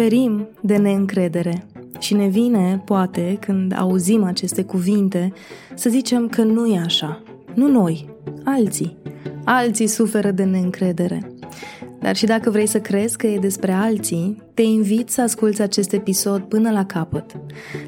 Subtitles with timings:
[0.00, 1.66] Suferim de neîncredere
[1.98, 5.32] și ne vine, poate, când auzim aceste cuvinte,
[5.74, 7.22] să zicem că nu e așa.
[7.54, 8.08] Nu noi,
[8.44, 8.96] alții.
[9.44, 11.32] Alții suferă de neîncredere.
[11.98, 15.92] Dar și dacă vrei să crezi că e despre alții, te invit să asculți acest
[15.92, 17.36] episod până la capăt.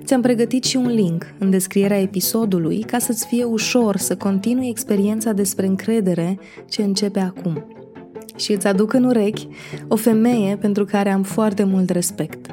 [0.04, 5.32] Ți-am pregătit și un link în descrierea episodului ca să-ți fie ușor să continui experiența
[5.32, 7.81] despre încredere ce începe acum.
[8.42, 9.48] Și îți aduc în urechi
[9.88, 12.46] o femeie pentru care am foarte mult respect.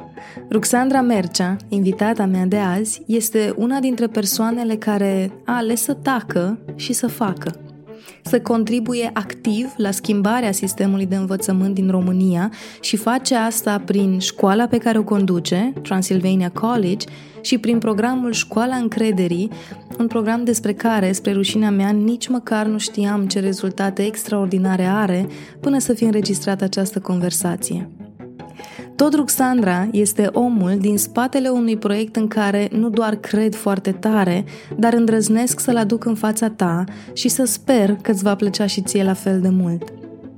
[0.50, 6.58] Ruxandra Mercea, invitata mea de azi, este una dintre persoanele care a ales să tacă
[6.74, 7.69] și să facă
[8.22, 14.66] să contribuie activ la schimbarea sistemului de învățământ din România și face asta prin școala
[14.66, 17.06] pe care o conduce, Transylvania College,
[17.40, 19.50] și prin programul Școala Încrederii,
[19.98, 25.26] un program despre care, spre rușinea mea, nici măcar nu știam ce rezultate extraordinare are
[25.60, 27.90] până să fi înregistrat această conversație.
[29.00, 34.44] Tot Ruxandra este omul din spatele unui proiect în care nu doar cred foarte tare,
[34.76, 38.80] dar îndrăznesc să-l aduc în fața ta și să sper că îți va plăcea și
[38.80, 39.92] ție la fel de mult.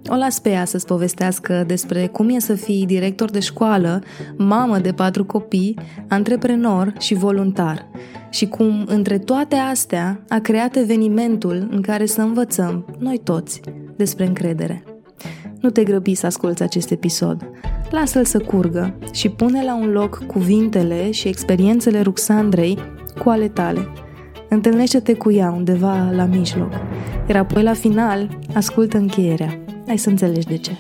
[0.09, 4.03] O las pe ea să-ți povestească despre cum e să fii director de școală,
[4.37, 7.87] mamă de patru copii, antreprenor și voluntar
[8.31, 13.61] și cum, între toate astea, a creat evenimentul în care să învățăm, noi toți,
[13.97, 14.92] despre încredere.
[15.63, 17.51] Nu te grăbi să asculți acest episod.
[17.91, 22.79] Lasă-l să curgă și pune la un loc cuvintele și experiențele Ruxandrei
[23.19, 23.89] cu ale tale.
[24.49, 26.73] Întâlnește-te cu ea undeva la mijloc,
[27.29, 29.59] iar apoi la final ascultă încheierea.
[29.89, 30.73] Ai să înțelegi de ce.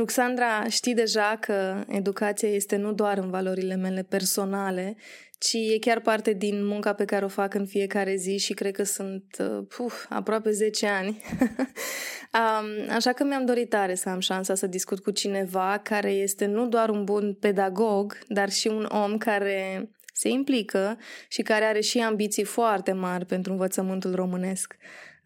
[0.00, 4.96] Ruxandra, știi deja că educația este nu doar în valorile mele personale,
[5.38, 8.74] ci e chiar parte din munca pe care o fac în fiecare zi și cred
[8.74, 11.08] că sunt uh, puf, aproape 10 ani.
[12.38, 16.46] um, așa că mi-am dorit tare să am șansa să discut cu cineva care este
[16.46, 21.80] nu doar un bun pedagog, dar și un om care se implică și care are
[21.80, 24.76] și ambiții foarte mari pentru învățământul românesc.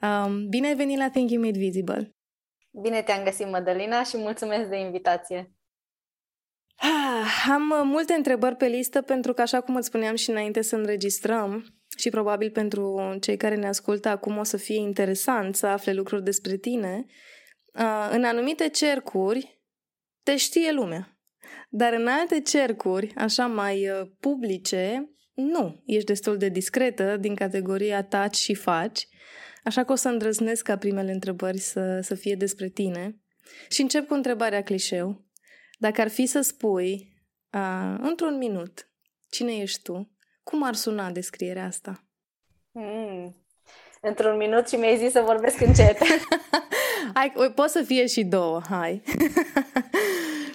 [0.00, 2.13] Um, bine ai venit la Thank You Made Visible!
[2.80, 5.52] Bine te-am găsit, Mădălina, și mulțumesc de invitație!
[6.76, 10.62] Ah, am uh, multe întrebări pe listă pentru că, așa cum îți spuneam și înainte
[10.62, 11.64] să înregistrăm,
[11.96, 16.22] și probabil pentru cei care ne ascultă acum o să fie interesant să afle lucruri
[16.22, 17.04] despre tine,
[17.74, 19.62] uh, în anumite cercuri
[20.22, 21.18] te știe lumea.
[21.68, 25.82] Dar în alte cercuri, așa mai uh, publice, nu.
[25.86, 29.08] Ești destul de discretă din categoria taci și faci,
[29.64, 33.18] așa că o să îndrăznesc ca primele întrebări să, să fie despre tine.
[33.68, 35.24] Și încep cu întrebarea clișeu.
[35.78, 38.88] Dacă ar fi să spui, uh, într-un minut,
[39.30, 40.10] cine ești tu,
[40.42, 42.04] cum ar suna descrierea asta?
[42.70, 43.36] Mm.
[44.00, 45.98] Într-un minut și mi-ai zis să vorbesc încet.
[47.14, 49.02] hai, pot să fie și două, hai.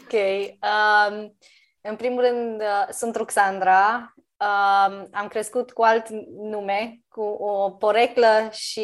[0.03, 0.13] ok.
[0.61, 1.37] Um,
[1.81, 4.13] în primul rând, uh, sunt Ruxandra.
[4.41, 8.79] Um, am crescut cu alt nume, cu o poreclă și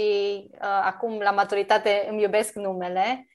[0.52, 3.28] uh, acum la maturitate îmi iubesc numele.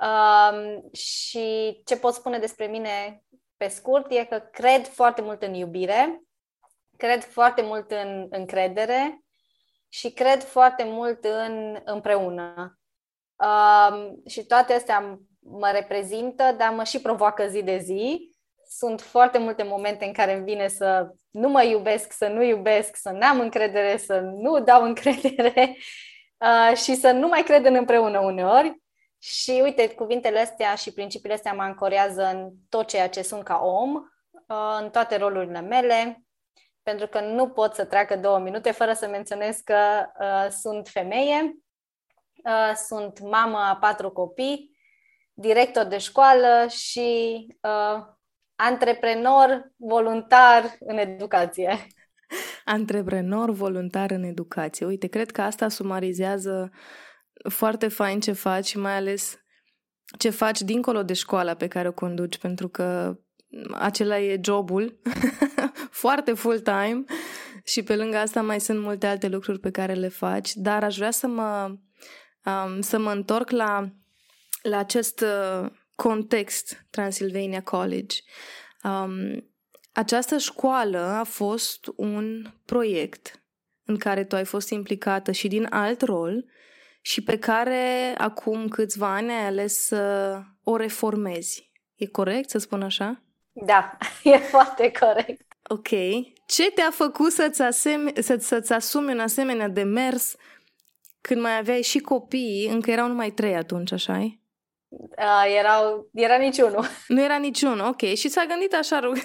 [0.00, 3.22] Um, și ce pot spune despre mine
[3.56, 6.22] pe scurt e că cred foarte mult în iubire,
[6.96, 9.24] cred foarte mult în încredere
[9.88, 12.78] și cred foarte mult în împreună.
[13.36, 18.29] Um, și toate astea mă reprezintă, dar mă și provoacă zi de zi.
[18.72, 22.96] Sunt foarte multe momente în care îmi vine să nu mă iubesc, să nu iubesc,
[22.96, 25.76] să n-am încredere, să nu dau încredere
[26.38, 28.82] uh, și să nu mai cred în împreună uneori.
[29.18, 33.60] Și uite, cuvintele astea și principiile astea mă ancorează în tot ceea ce sunt ca
[33.62, 36.24] om, uh, în toate rolurile mele,
[36.82, 41.56] pentru că nu pot să treacă două minute fără să menționez că uh, sunt femeie,
[42.44, 44.78] uh, sunt mamă a patru copii,
[45.32, 48.18] director de școală și uh,
[48.68, 51.86] antreprenor voluntar în educație.
[52.64, 54.86] Antreprenor voluntar în educație.
[54.86, 56.78] Uite, cred că asta sumarizează uh,
[57.48, 59.38] foarte fain ce faci și mai ales
[60.18, 63.18] ce faci dincolo de școala pe care o conduci, pentru că
[63.72, 65.00] acela e jobul,
[66.02, 67.04] foarte full-time
[67.64, 70.96] și pe lângă asta mai sunt multe alte lucruri pe care le faci, dar aș
[70.96, 71.76] vrea să mă,
[72.44, 73.92] um, să mă întorc la,
[74.62, 75.70] la acest uh,
[76.00, 78.16] context Transylvania College.
[78.82, 79.44] Um,
[79.92, 83.42] această școală a fost un proiect
[83.84, 86.44] în care tu ai fost implicată și din alt rol
[87.00, 91.70] și pe care acum câțiva ani ai ales să o reformezi.
[91.94, 93.22] E corect să spun așa?
[93.52, 93.96] Da,
[94.32, 95.56] e foarte corect.
[95.68, 95.88] Ok.
[96.46, 100.36] Ce te-a făcut să-ți, asem- să- să-ți asumi un asemenea demers
[101.20, 104.40] când mai aveai și copii, încă erau numai trei atunci, așa
[104.90, 106.84] uh, erau, Era niciunul.
[107.08, 108.02] Nu era niciunul, ok.
[108.02, 109.16] Și s-a gândit așa, rug.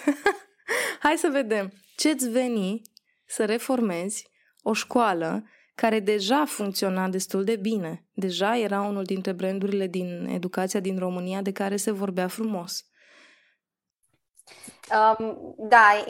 [1.04, 1.72] Hai să vedem.
[1.96, 2.82] Ce-ți veni
[3.26, 4.28] să reformezi
[4.62, 5.44] o școală
[5.76, 8.06] care deja funcționa destul de bine.
[8.12, 12.86] Deja era unul dintre brandurile din educația din România de care se vorbea frumos.
[15.20, 16.06] Um, da,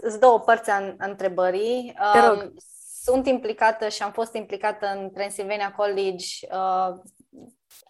[0.00, 1.94] sunt două părți a întrebării.
[2.14, 2.54] Um,
[3.02, 7.00] sunt implicată și am fost implicată în Pennsylvania College uh,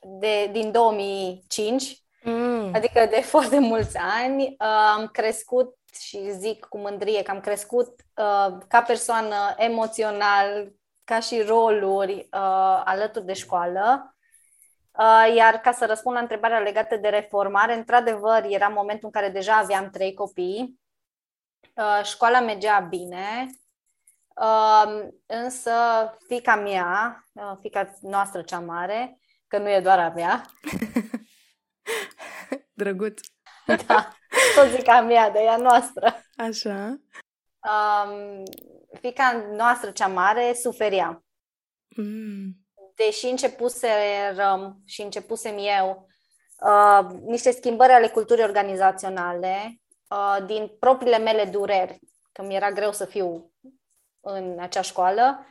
[0.00, 2.70] de, din 2005, mm.
[2.74, 4.42] adică de foarte mulți ani.
[4.42, 10.72] Uh, am crescut și zic cu mândrie că am crescut uh, ca persoană emoțional,
[11.04, 14.16] ca și roluri uh, alături de școală.
[14.98, 19.32] Uh, iar ca să răspund la întrebarea legată de reformare, într-adevăr era momentul în care
[19.32, 20.80] deja aveam trei copii.
[21.74, 23.46] Uh, școala mergea bine,
[24.36, 25.72] uh, însă
[26.26, 29.18] fica mea, uh, fica noastră cea mare,
[29.52, 30.44] că nu e doar a mea.
[32.80, 33.20] Drăguț.
[33.86, 34.08] da,
[34.54, 36.22] tot zic a mea, de ea noastră.
[36.36, 37.00] Așa.
[37.60, 38.42] Um,
[39.00, 41.24] fica noastră cea mare suferia.
[41.96, 42.56] Mm.
[42.94, 46.06] Deși începuserăm și începusem eu
[46.58, 51.98] uh, niște schimbări ale culturii organizaționale, uh, din propriile mele dureri,
[52.32, 53.52] că mi era greu să fiu
[54.20, 55.46] în acea școală,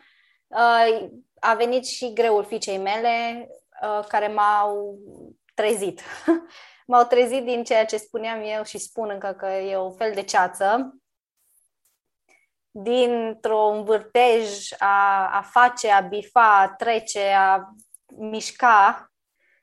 [0.47, 1.09] uh,
[1.39, 3.47] a venit și greul fiicei mele,
[3.81, 4.99] uh, care m-au
[5.53, 6.01] trezit.
[6.87, 10.23] m-au trezit din ceea ce spuneam eu și spun încă că e un fel de
[10.23, 10.95] ceață,
[12.71, 17.73] dintr-un vârtej a, a face, a bifa, a trece, a
[18.17, 19.11] mișca,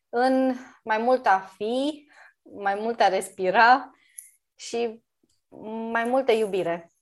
[0.09, 0.55] în
[0.85, 2.09] mai mult a fi,
[2.43, 3.91] mai mult a respira
[4.55, 5.03] și
[5.91, 6.93] mai multă iubire.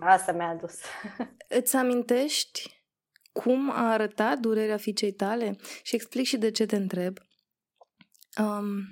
[0.00, 0.80] Asta mi-a adus.
[1.58, 2.77] Îți amintești
[3.44, 5.56] cum a arătat durerea fiicei tale?
[5.82, 7.18] Și explic și de ce te întreb.
[8.40, 8.82] Um,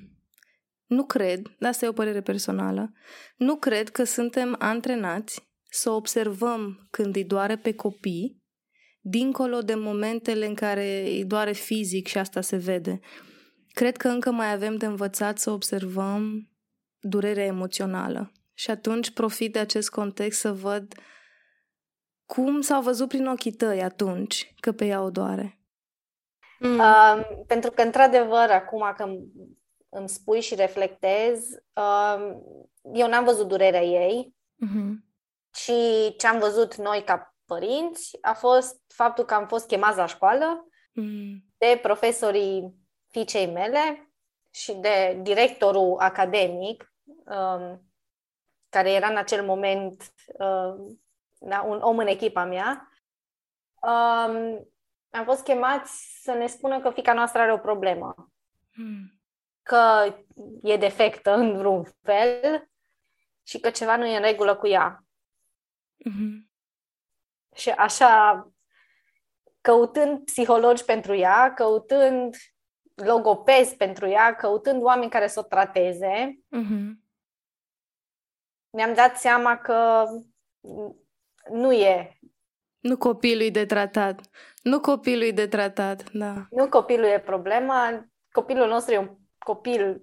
[0.86, 2.92] nu cred, asta e o părere personală,
[3.36, 8.42] nu cred că suntem antrenați să observăm când îi doare pe copii,
[9.00, 13.00] dincolo de momentele în care îi doare fizic și asta se vede.
[13.72, 16.50] Cred că încă mai avem de învățat să observăm
[17.00, 18.32] durerea emoțională.
[18.54, 20.94] Și atunci profit de acest context să văd
[22.26, 25.60] cum s-au văzut prin ochii tăi atunci că pe ea o doare.
[26.58, 26.78] Mm.
[26.78, 29.04] Uh, pentru că, într-adevăr, acum că
[29.88, 32.36] îmi spui și reflectez, uh,
[32.92, 34.34] eu n-am văzut durerea ei,
[34.66, 34.92] mm-hmm.
[35.54, 35.74] și
[36.16, 40.68] ce am văzut noi ca părinți a fost faptul că am fost chemați la școală
[40.92, 41.44] mm.
[41.58, 42.74] de profesorii
[43.08, 44.10] fiicei mele
[44.50, 47.90] și de directorul academic, um,
[48.68, 51.00] care era în acel moment um,
[51.38, 52.88] da, un om în echipa mea.
[53.80, 54.68] Um,
[55.10, 58.14] am fost chemați să ne spună că fica noastră are o problemă.
[58.72, 59.16] Mm
[59.66, 60.14] că
[60.62, 62.68] e defectă în vreun fel
[63.42, 65.04] și că ceva nu e în regulă cu ea.
[66.08, 66.46] Mm-hmm.
[67.54, 68.48] Și așa,
[69.60, 72.36] căutând psihologi pentru ea, căutând
[72.94, 76.92] logopezi pentru ea, căutând oameni care să o trateze, mm-hmm.
[78.70, 80.06] mi-am dat seama că
[81.50, 82.18] nu e.
[82.78, 84.20] Nu copilul de tratat.
[84.62, 86.46] Nu copilul de tratat, da.
[86.50, 88.08] Nu copilul e problema.
[88.32, 90.02] Copilul nostru e un copil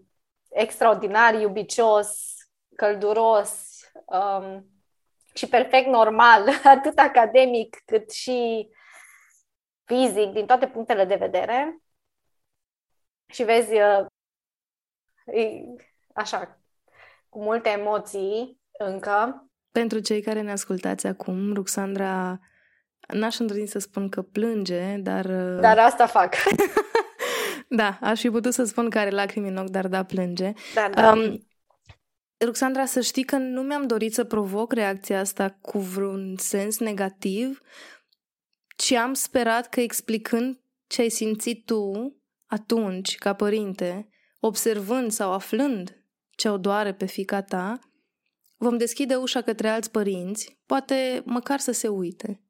[0.49, 2.33] extraordinar, iubicios,
[2.75, 4.67] călduros um,
[5.33, 8.69] și perfect normal, atât academic cât și
[9.85, 11.77] fizic, din toate punctele de vedere.
[13.25, 14.05] Și vezi, uh,
[16.13, 16.59] așa,
[17.29, 19.47] cu multe emoții încă.
[19.73, 22.39] Pentru cei care ne ascultați acum, Ruxandra,
[23.13, 25.25] n-aș îndrăzni să spun că plânge, dar...
[25.25, 26.35] Uh, dar asta fac.
[27.75, 30.53] Da, aș fi putut să spun că are lacrimi în ochi, dar da, plânge.
[30.73, 31.11] Da, da.
[31.11, 31.47] Um,
[32.45, 37.61] Ruxandra, să știi că nu mi-am dorit să provoc reacția asta cu vreun sens negativ,
[38.75, 41.91] ci am sperat că explicând ce ai simțit tu
[42.45, 47.79] atunci, ca părinte, observând sau aflând ce o doare pe fica ta,
[48.63, 52.41] vom deschide ușa către alți părinți, poate măcar să se uite.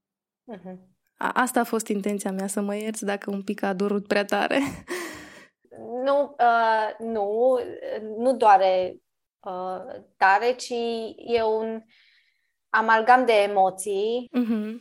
[0.56, 0.78] Uh-huh.
[1.18, 4.60] Asta a fost intenția mea, să mă ierți dacă un pic a durut prea tare.
[6.04, 7.60] Nu, uh, nu,
[8.18, 8.96] nu doare
[9.40, 10.74] uh, tare, ci
[11.16, 11.82] e un
[12.70, 14.74] amalgam de emoții, uh-huh.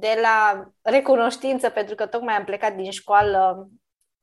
[0.00, 3.70] de la recunoștință, pentru că tocmai am plecat din școală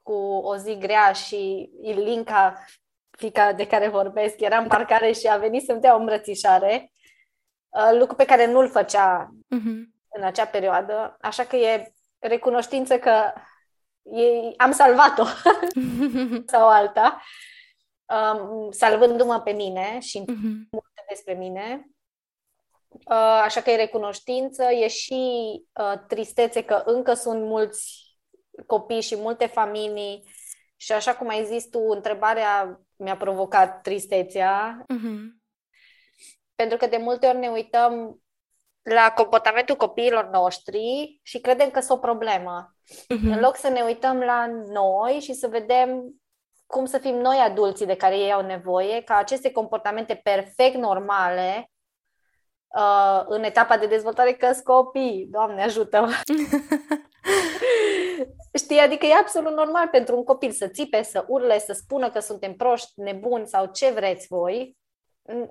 [0.01, 2.65] cu o zi grea și Ilinca,
[3.17, 6.91] fica de care vorbesc, era în parcare și a venit să-mi dea o îmbrățișare,
[7.69, 9.91] uh, lucru pe care nu-l făcea uh-huh.
[10.09, 13.33] în acea perioadă, așa că e recunoștință că
[14.03, 15.23] e, am salvat-o
[16.53, 17.21] sau alta,
[18.05, 20.69] um, salvându-mă pe mine și uh-huh.
[20.71, 21.87] multe despre mine.
[22.89, 25.21] Uh, așa că e recunoștință, e și
[25.73, 28.01] uh, tristețe că încă sunt mulți
[28.67, 30.23] copii și multe familii
[30.75, 34.85] și așa cum ai zis tu, întrebarea mi-a provocat tristețea.
[34.93, 35.41] Uh-huh.
[36.55, 38.21] Pentru că de multe ori ne uităm
[38.81, 42.75] la comportamentul copiilor noștri și credem că sunt o problemă.
[42.85, 43.31] Uh-huh.
[43.31, 46.21] În loc să ne uităm la noi și să vedem
[46.65, 51.71] cum să fim noi adulții de care ei au nevoie, ca aceste comportamente perfect normale
[52.75, 55.27] uh, în etapa de dezvoltare că copii.
[55.31, 56.07] Doamne, ajută
[58.57, 62.19] Știi, adică e absolut normal pentru un copil să țipe, să urle, să spună că
[62.19, 64.77] suntem proști, nebuni sau ce vreți voi.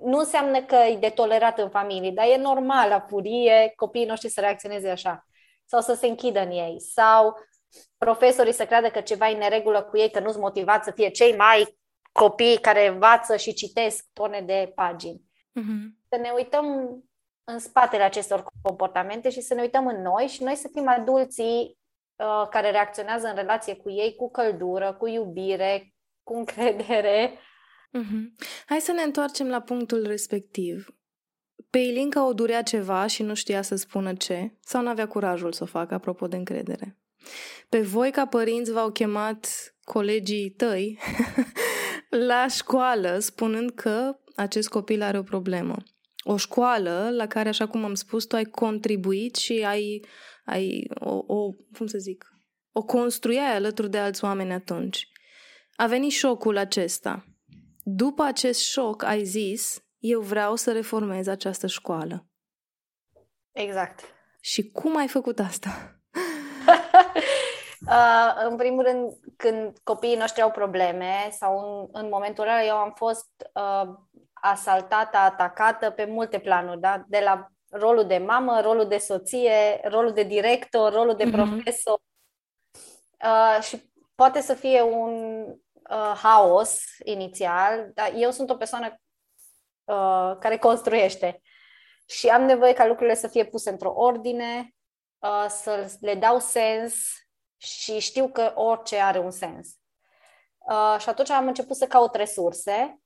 [0.01, 4.29] Nu înseamnă că e de tolerat în familie, dar e normal la furie copiii noștri
[4.29, 5.27] să reacționeze așa.
[5.65, 6.79] Sau să se închidă în ei.
[6.79, 7.35] Sau
[7.97, 11.35] profesorii să creadă că ceva e neregulă cu ei, că nu-s motivați să fie cei
[11.35, 11.77] mai
[12.11, 15.21] copii care învață și citesc tone de pagini.
[15.59, 16.07] Uh-huh.
[16.09, 16.65] Să ne uităm
[17.43, 21.77] în spatele acestor comportamente și să ne uităm în noi și noi să fim adulții
[22.15, 27.39] uh, care reacționează în relație cu ei cu căldură, cu iubire, cu încredere.
[27.99, 28.45] Uh-huh.
[28.65, 30.87] Hai să ne întoarcem la punctul respectiv.
[31.69, 35.51] Pe Ilinca o durea ceva și nu știa să spună ce, sau nu avea curajul
[35.51, 36.97] să o facă, apropo de încredere.
[37.69, 39.47] Pe voi, ca părinți, v-au chemat
[39.83, 40.99] colegii tăi
[42.27, 45.75] la școală, spunând că acest copil are o problemă.
[46.23, 50.05] O școală la care, așa cum am spus, tu ai contribuit și ai,
[50.45, 52.33] ai o, o, cum să zic,
[52.71, 55.07] o construiai alături de alți oameni atunci.
[55.75, 57.25] A venit șocul acesta.
[57.83, 62.27] După acest șoc ai zis, eu vreau să reformez această școală.
[63.51, 63.99] Exact.
[64.41, 65.69] Și cum ai făcut asta?
[67.87, 72.75] uh, în primul rând, când copiii noștri au probleme sau în, în momentul ăla eu
[72.75, 73.93] am fost uh,
[74.33, 77.03] asaltată, atacată pe multe planuri, da?
[77.07, 81.31] de la rolul de mamă, rolul de soție, rolul de director, rolul de mm-hmm.
[81.31, 82.01] profesor.
[83.23, 85.45] Uh, și poate să fie un
[85.89, 88.85] uh, haos inițial, dar eu sunt o persoană
[89.83, 91.41] uh, care construiește
[92.05, 94.75] și am nevoie ca lucrurile să fie puse într-o ordine,
[95.19, 96.93] uh, să le dau sens
[97.57, 99.67] și știu că orice are un sens.
[100.57, 102.99] Uh, și atunci am început să caut resurse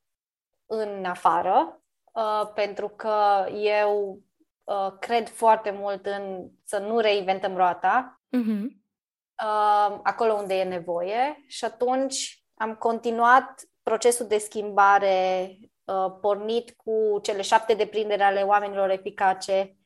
[0.65, 1.81] în afară,
[2.13, 4.21] uh, pentru că eu
[4.67, 8.63] uh, cred foarte mult în să nu reinventăm roata, uh-huh.
[9.43, 15.49] uh, acolo unde e nevoie și atunci am continuat procesul de schimbare
[15.85, 19.77] uh, pornit cu cele șapte deprinderi ale oamenilor eficace,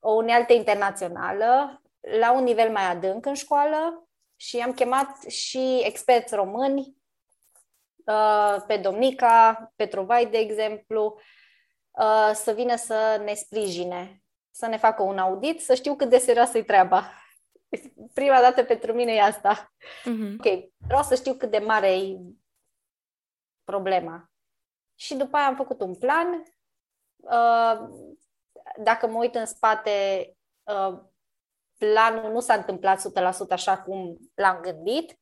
[0.00, 1.82] o unealtă internațională,
[2.20, 6.96] la un nivel mai adânc în școală și am chemat și experți români,
[8.04, 11.20] uh, pe Domnica Petrovai, de exemplu,
[11.98, 16.18] uh, să vină să ne sprijine, să ne facă un audit, să știu cât de
[16.18, 17.12] serioasă e treaba.
[18.14, 19.72] Prima dată pentru mine e asta.
[20.00, 20.36] Uh-huh.
[20.38, 22.18] Ok, vreau să știu cât de mare e
[23.64, 24.30] problema.
[24.94, 26.42] Și după aia am făcut un plan.
[27.16, 27.88] Uh,
[28.82, 29.90] dacă mă uit în spate,
[30.62, 30.98] uh,
[31.78, 33.02] planul nu s-a întâmplat 100%
[33.50, 35.18] așa cum l-am gândit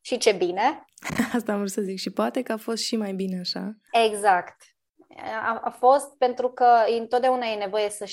[0.00, 0.84] și ce bine.
[1.34, 3.76] Asta am vrut să zic și poate că a fost și mai bine așa.
[3.92, 4.77] Exact.
[5.16, 8.04] A, a fost pentru că întotdeauna e nevoie să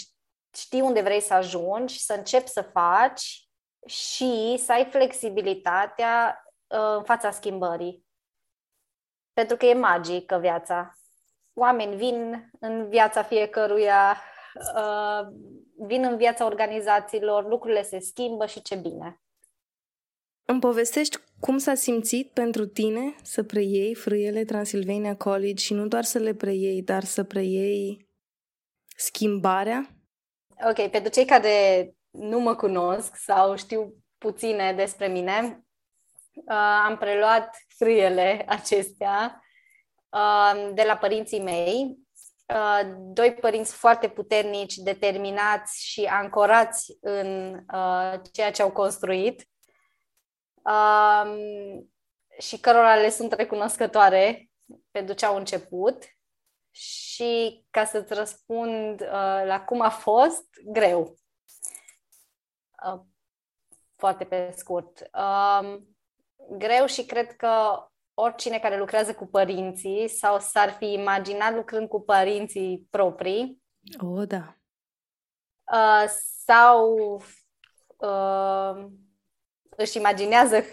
[0.53, 3.49] știi unde vrei să ajungi, să începi să faci
[3.85, 8.05] și să ai flexibilitatea uh, în fața schimbării.
[9.33, 10.93] Pentru că e magică viața.
[11.53, 14.17] Oameni vin în viața fiecăruia,
[14.75, 15.27] uh,
[15.77, 19.19] vin în viața organizațiilor, lucrurile se schimbă și ce bine.
[20.47, 26.03] Îmi povestești cum s-a simțit pentru tine să preiei frâiele Transilvania College și nu doar
[26.03, 28.09] să le preiei, dar să preiei
[28.95, 29.89] schimbarea?
[30.67, 35.65] Ok, pentru cei care nu mă cunosc sau știu puține despre mine,
[36.33, 39.41] uh, am preluat frâiele acestea
[40.09, 41.97] uh, de la părinții mei,
[42.53, 49.47] uh, doi părinți foarte puternici, determinați și ancorați în uh, ceea ce au construit
[50.65, 51.89] um,
[52.39, 54.49] și cărora le sunt recunoscătoare
[54.91, 56.03] pentru ce au început
[56.71, 61.15] și ca să-ți răspund uh, la cum a fost, greu.
[62.85, 63.01] Uh,
[63.95, 65.09] foarte pe scurt.
[65.13, 65.81] Uh,
[66.57, 72.01] greu și cred că oricine care lucrează cu părinții sau s-ar fi imaginat lucrând cu
[72.01, 73.63] părinții proprii.
[74.01, 74.57] O, oh, da.
[75.71, 76.09] Uh,
[76.45, 76.95] sau
[77.97, 78.85] uh,
[79.75, 80.63] își imaginează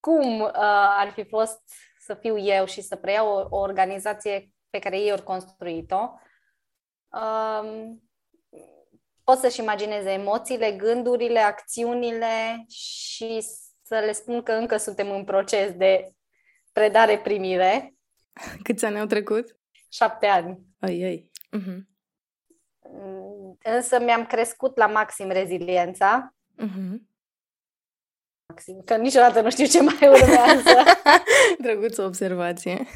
[0.00, 0.50] cum uh,
[0.98, 1.60] ar fi fost
[1.98, 6.12] să fiu eu și să preiau o, o organizație pe care ei au construit-o,
[7.08, 8.02] um,
[9.24, 13.40] pot să-și imagineze emoțiile, gândurile, acțiunile și
[13.82, 16.12] să le spun că încă suntem în proces de
[16.72, 17.94] predare-primire.
[18.62, 19.56] Câți ani au trecut?
[19.92, 20.58] Șapte ani.
[20.80, 21.30] Ai, ai.
[21.56, 21.78] Uh-huh.
[23.62, 26.34] Însă mi-am crescut la maxim reziliența.
[26.62, 26.96] Uh-huh.
[28.58, 30.84] Maxim, că niciodată nu știu ce mai urmează.
[31.62, 32.72] Drăguță observație.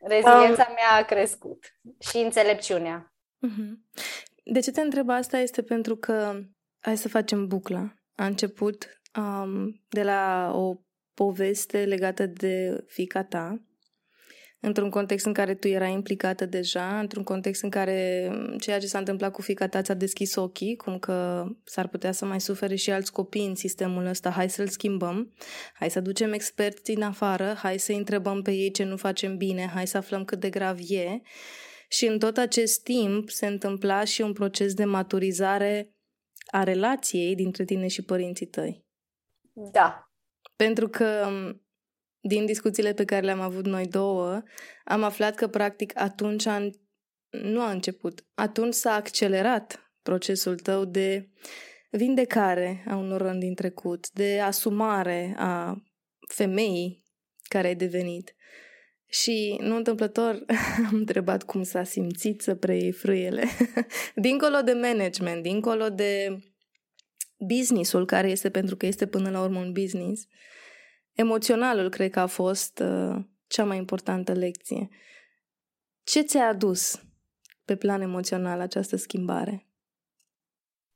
[0.00, 0.74] Reziliența um.
[0.74, 1.64] mea a crescut
[1.98, 3.14] și înțelepciunea.
[3.46, 4.02] Uh-huh.
[4.44, 6.40] De ce te întreb asta este pentru că,
[6.78, 10.74] hai să facem bucla, a început um, de la o
[11.14, 13.62] poveste legată de fica ta,
[14.60, 18.98] într-un context în care tu erai implicată deja, într-un context în care ceea ce s-a
[18.98, 22.90] întâmplat cu fica ta ți-a deschis ochii, cum că s-ar putea să mai sufere și
[22.90, 25.34] alți copii în sistemul ăsta, hai să-l schimbăm,
[25.74, 29.70] hai să ducem experți în afară, hai să întrebăm pe ei ce nu facem bine,
[29.74, 31.20] hai să aflăm cât de grav e.
[31.88, 35.92] Și în tot acest timp se întâmpla și un proces de maturizare
[36.46, 38.84] a relației dintre tine și părinții tăi.
[39.52, 40.12] Da.
[40.56, 41.30] Pentru că
[42.20, 44.42] din discuțiile pe care le-am avut noi două,
[44.84, 46.70] am aflat că practic atunci a,
[47.30, 51.28] nu a început, atunci s-a accelerat procesul tău de
[51.90, 55.82] vindecare a unor rând din trecut, de asumare a
[56.28, 57.04] femeii
[57.48, 58.34] care ai devenit.
[59.10, 60.44] Și, nu întâmplător,
[60.88, 63.44] am întrebat cum s-a simțit să preiei frâiele.
[64.14, 66.38] dincolo de management, dincolo de
[67.38, 70.26] businessul care este pentru că este până la urmă un business,
[71.18, 74.88] emoționalul cred că a fost uh, cea mai importantă lecție.
[76.02, 77.02] Ce ți-a adus
[77.64, 79.66] pe plan emoțional această schimbare?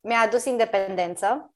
[0.01, 1.55] Mi-a adus independență,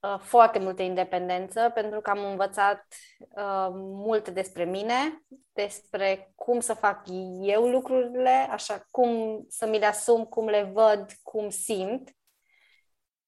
[0.00, 2.86] uh, foarte multă independență, pentru că am învățat
[3.18, 7.06] uh, mult despre mine, despre cum să fac
[7.40, 12.08] eu lucrurile, așa cum să mi le asum, cum le văd, cum simt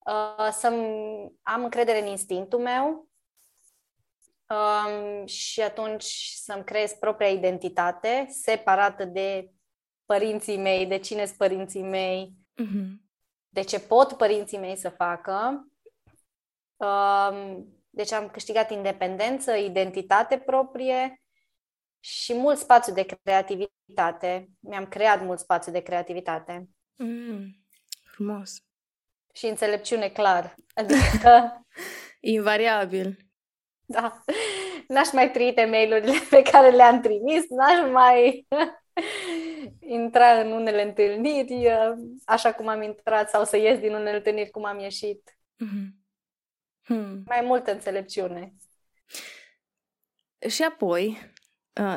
[0.07, 0.67] uh, să
[1.43, 3.13] am încredere în instinctul meu
[4.47, 9.51] um, și atunci să-mi creez propria identitate separată de
[10.05, 12.89] părinții mei, de cine sunt părinții mei, uh-huh.
[13.49, 15.69] de ce pot părinții mei să facă.
[16.77, 21.23] Um, deci am câștigat independență, identitate proprie
[22.01, 24.49] și mult spațiu de creativitate.
[24.61, 26.69] Mi-am creat mult spațiu de creativitate.
[26.95, 27.65] Mm,
[28.05, 28.65] frumos
[29.35, 30.55] și înțelepciune clar.
[30.75, 31.61] Adică...
[32.21, 33.24] Invariabil.
[33.87, 34.25] Da.
[34.89, 38.47] N-aș mai trimite mail-urile pe care le-am trimis, n-aș mai
[39.81, 41.69] intra în unele întâlniri
[42.25, 45.39] așa cum am intrat sau să ies din unele întâlniri cum am ieșit.
[45.65, 46.03] Mm-hmm.
[46.83, 47.23] Hmm.
[47.27, 48.55] Mai multă înțelepciune.
[50.49, 51.33] Și apoi,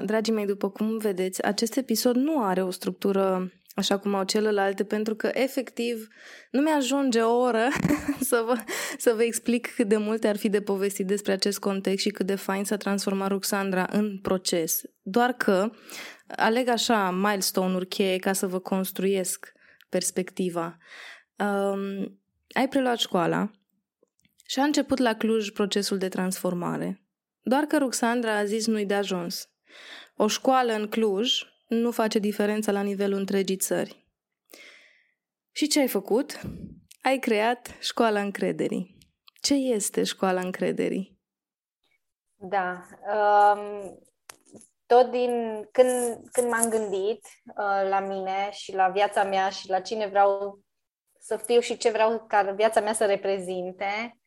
[0.02, 4.83] dragii mei, după cum vedeți, acest episod nu are o structură așa cum au celelalte,
[4.83, 6.07] pentru că efectiv
[6.51, 7.67] nu mi-ajunge o oră
[8.29, 8.55] să, vă,
[8.97, 12.25] să vă explic cât de multe ar fi de povestit despre acest context și cât
[12.25, 14.81] de fain s-a transformat Ruxandra în proces.
[15.01, 15.71] Doar că
[16.27, 19.51] aleg așa milestone-uri cheie ca să vă construiesc
[19.89, 20.77] perspectiva.
[21.37, 22.19] Um,
[22.51, 23.51] ai preluat școala
[24.45, 27.03] și a început la Cluj procesul de transformare.
[27.41, 29.49] Doar că Ruxandra a zis nu-i de ajuns.
[30.15, 34.06] O școală în Cluj nu face diferența la nivelul întregii țări.
[35.51, 36.39] Și ce ai făcut?
[37.01, 38.97] Ai creat școala încrederii.
[39.41, 41.19] Ce este școala încrederii?
[42.36, 42.86] Da.
[43.13, 43.99] Um,
[44.86, 49.80] tot din când, când m-am gândit uh, la mine și la viața mea și la
[49.80, 50.60] cine vreau
[51.19, 54.19] să fiu și ce vreau ca viața mea să reprezinte,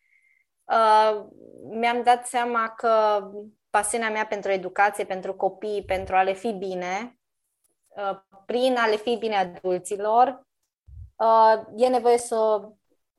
[0.65, 1.25] uh,
[1.79, 3.23] mi-am dat seama că
[3.71, 7.20] pasiunea mea pentru educație, pentru copii, pentru a le fi bine, Uh,
[8.47, 10.47] prin a le fi bine adulților,
[11.17, 12.69] uh, e nevoie să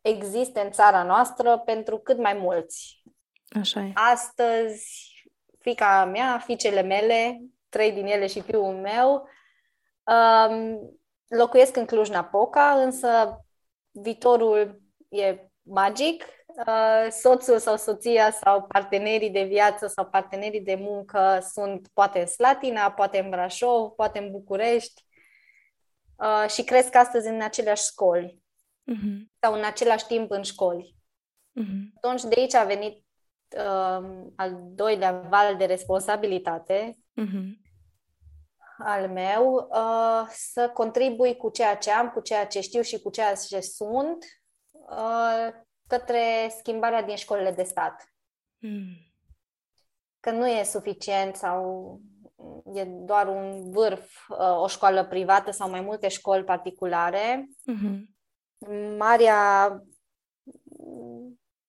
[0.01, 3.03] existe în țara noastră pentru cât mai mulți.
[3.59, 3.91] Așa e.
[3.93, 5.11] Astăzi,
[5.59, 9.27] fica mea, fiicele mele, trei din ele și fiul meu,
[10.03, 10.79] um,
[11.27, 13.41] locuiesc în Cluj-Napoca, însă
[13.91, 16.40] viitorul e magic Uh,
[17.09, 22.91] soțul sau soția sau partenerii de viață sau partenerii de muncă sunt poate în Slatina,
[22.91, 25.05] poate în Brașov, poate în București
[26.15, 28.41] uh, și cresc astăzi în aceleași școli
[28.91, 29.39] uh-huh.
[29.39, 30.95] sau în același timp în școli.
[31.61, 31.95] Uh-huh.
[31.95, 33.05] Atunci de aici a venit
[33.57, 37.49] uh, al doilea val de responsabilitate uh-huh.
[38.77, 43.09] al meu uh, să contribui cu ceea ce am, cu ceea ce știu și cu
[43.09, 44.25] ceea ce sunt
[44.71, 45.49] uh,
[45.91, 48.13] către schimbarea din școlile de stat.
[48.57, 49.13] Mm.
[50.19, 51.99] Că nu e suficient sau
[52.73, 57.47] e doar un vârf, uh, o școală privată sau mai multe școli particulare.
[57.47, 57.99] Mm-hmm.
[58.97, 59.69] Marea,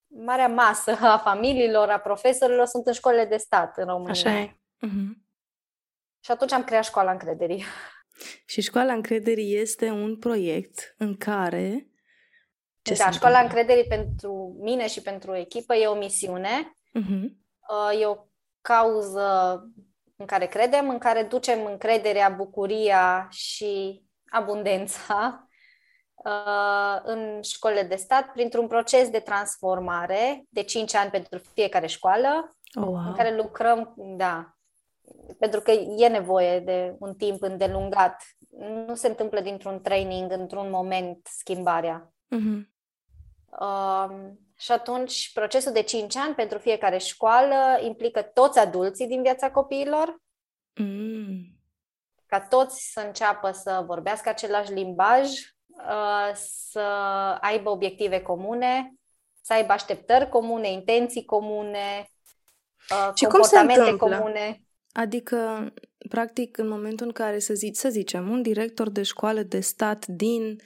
[0.06, 4.10] marea masă a familiilor, a profesorilor sunt în școlile de stat în România.
[4.10, 4.56] Așa e.
[4.86, 5.20] Mm-hmm.
[6.20, 7.64] Și atunci am creat școala încrederii.
[8.46, 11.91] Și școala încrederii este un proiect în care
[12.82, 18.00] ce da, școala încrederii pentru mine și pentru echipă e o misiune, uh-huh.
[18.00, 18.16] e o
[18.60, 19.60] cauză
[20.16, 25.48] în care credem, în care ducem încrederea, bucuria și abundența
[26.14, 32.56] uh, în școlile de stat printr-un proces de transformare de 5 ani pentru fiecare școală,
[32.74, 33.06] oh, wow.
[33.06, 34.56] în care lucrăm, da,
[35.38, 38.22] pentru că e nevoie de un timp îndelungat.
[38.86, 42.12] Nu se întâmplă dintr-un training, într-un moment, schimbarea.
[42.36, 42.71] Uh-huh.
[43.60, 49.50] Uh, și atunci, procesul de 5 ani pentru fiecare școală implică toți adulții din viața
[49.50, 50.22] copiilor,
[50.74, 51.60] mm.
[52.26, 55.30] ca toți să înceapă să vorbească același limbaj,
[55.66, 56.80] uh, să
[57.40, 58.92] aibă obiective comune,
[59.42, 62.10] să aibă așteptări comune, intenții comune,
[62.90, 64.62] uh, și comportamente cum se comune.
[64.92, 65.72] Adică,
[66.08, 70.06] practic, în momentul în care, să, zic, să zicem, un director de școală de stat
[70.06, 70.56] din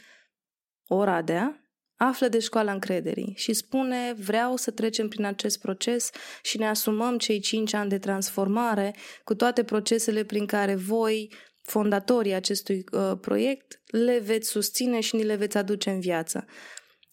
[0.89, 1.66] Oradea
[1.97, 6.11] află de școala încrederii și spune vreau să trecem prin acest proces
[6.43, 11.33] și ne asumăm cei cinci ani de transformare cu toate procesele prin care voi,
[11.63, 16.45] fondatorii acestui uh, proiect, le veți susține și ni le veți aduce în viață.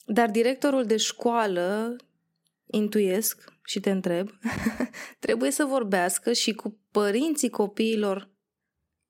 [0.05, 1.95] Dar directorul de școală,
[2.65, 4.29] intuiesc și te întreb,
[5.25, 8.31] trebuie să vorbească și cu părinții copiilor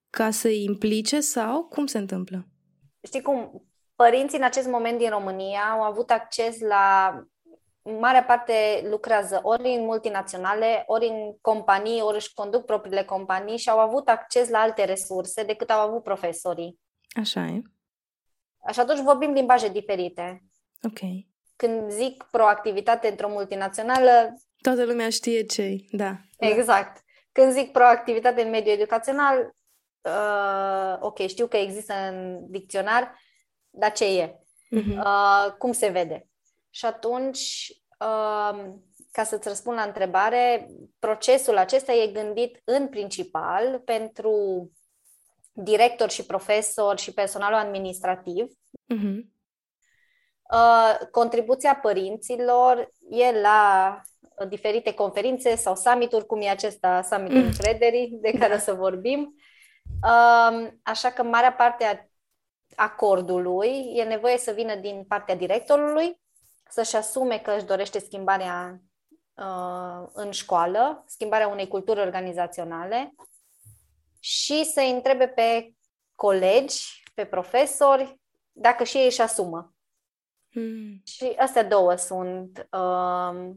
[0.09, 2.47] ca să-i implice sau cum se întâmplă?
[3.01, 3.67] Știi cum?
[3.95, 7.17] Părinții în acest moment din România au avut acces la
[7.83, 13.69] marea parte lucrează ori în multinaționale, ori în companii, ori își conduc propriile companii și
[13.69, 16.79] au avut acces la alte resurse decât au avut profesorii.
[17.19, 17.61] Așa e.
[18.65, 20.43] Așa atunci vorbim limbaje diferite.
[20.83, 20.99] Ok.
[21.55, 24.33] Când zic proactivitate într-o multinațională...
[24.61, 26.15] Toată lumea știe ce da.
[26.37, 27.01] Exact.
[27.31, 29.55] Când zic proactivitate în mediul educațional,
[30.01, 33.19] uh, ok, știu că există în dicționar,
[33.73, 34.39] dar ce e?
[34.75, 34.97] Uh-huh.
[34.97, 36.27] Uh, cum se vede?
[36.69, 37.67] Și atunci,
[37.99, 38.73] uh,
[39.11, 40.67] ca să-ți răspund la întrebare,
[40.99, 44.71] procesul acesta e gândit în principal pentru
[45.51, 48.45] director și profesor și personalul administrativ.
[48.93, 49.31] Uh-huh.
[50.53, 54.01] Uh, contribuția părinților e la
[54.47, 57.45] diferite conferințe sau summituri, cum e acesta, summitul mm.
[57.45, 59.35] încrederii, de care o să vorbim.
[60.03, 62.12] Uh, așa că marea parte a
[62.75, 66.21] acordului e nevoie să vină din partea directorului,
[66.69, 68.81] să-și asume că își dorește schimbarea
[69.33, 73.15] uh, în școală, schimbarea unei culturi organizaționale
[74.19, 75.73] și să întrebe pe
[76.15, 78.19] colegi, pe profesori,
[78.51, 79.73] dacă și ei își asumă.
[80.53, 81.01] Mm.
[81.05, 83.51] Și astea două sunt uh,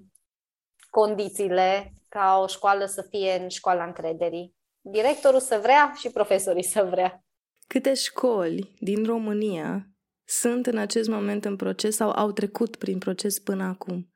[0.90, 4.54] condițiile ca o școală să fie în școala încrederii.
[4.80, 7.25] Directorul să vrea și profesorii să vrea.
[7.66, 9.86] Câte școli din România
[10.24, 14.10] sunt în acest moment în proces sau au trecut prin proces până acum?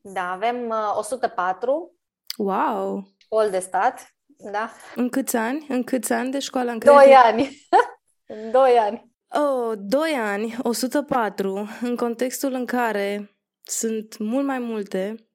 [0.00, 1.98] Da, avem uh, 104.
[2.36, 3.08] Wow!
[3.16, 4.70] Școli de stat, da.
[4.94, 5.66] În câți ani?
[5.68, 7.66] În câți ani de școală în Doi ani.
[8.26, 9.12] în doi ani.
[9.28, 15.28] Oh, doi ani, 104, în contextul în care sunt mult mai multe,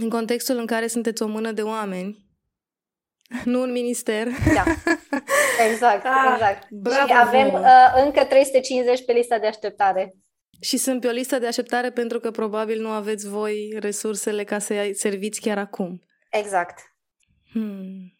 [0.00, 2.26] în contextul în care sunteți o mână de oameni
[3.44, 4.28] nu un minister.
[4.54, 4.64] Da,
[5.70, 6.70] exact, ah, exact.
[6.70, 10.14] Bravo, și avem uh, încă 350 pe lista de așteptare.
[10.60, 14.58] Și sunt pe o listă de așteptare pentru că probabil nu aveți voi resursele ca
[14.58, 16.02] să serviți chiar acum.
[16.30, 16.78] Exact.
[17.52, 18.12] Hmm.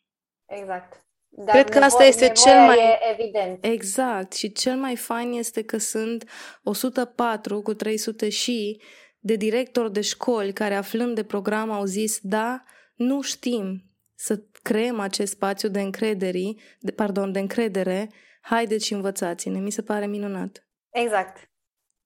[0.47, 1.03] Exact.
[1.29, 2.77] Dar Cred că asta este cel mai...
[2.77, 3.65] E evident.
[3.65, 4.33] Exact.
[4.33, 6.31] Și cel mai fain este că sunt
[6.63, 8.81] 104 cu 300 și
[9.19, 12.63] de directori de școli care aflând de program au zis da,
[12.95, 13.83] nu știm
[14.15, 18.09] să creăm acest spațiu de încredere, de, pardon, de încredere,
[18.41, 19.59] haideți și învățați-ne.
[19.59, 20.67] Mi se pare minunat.
[20.91, 21.51] Exact.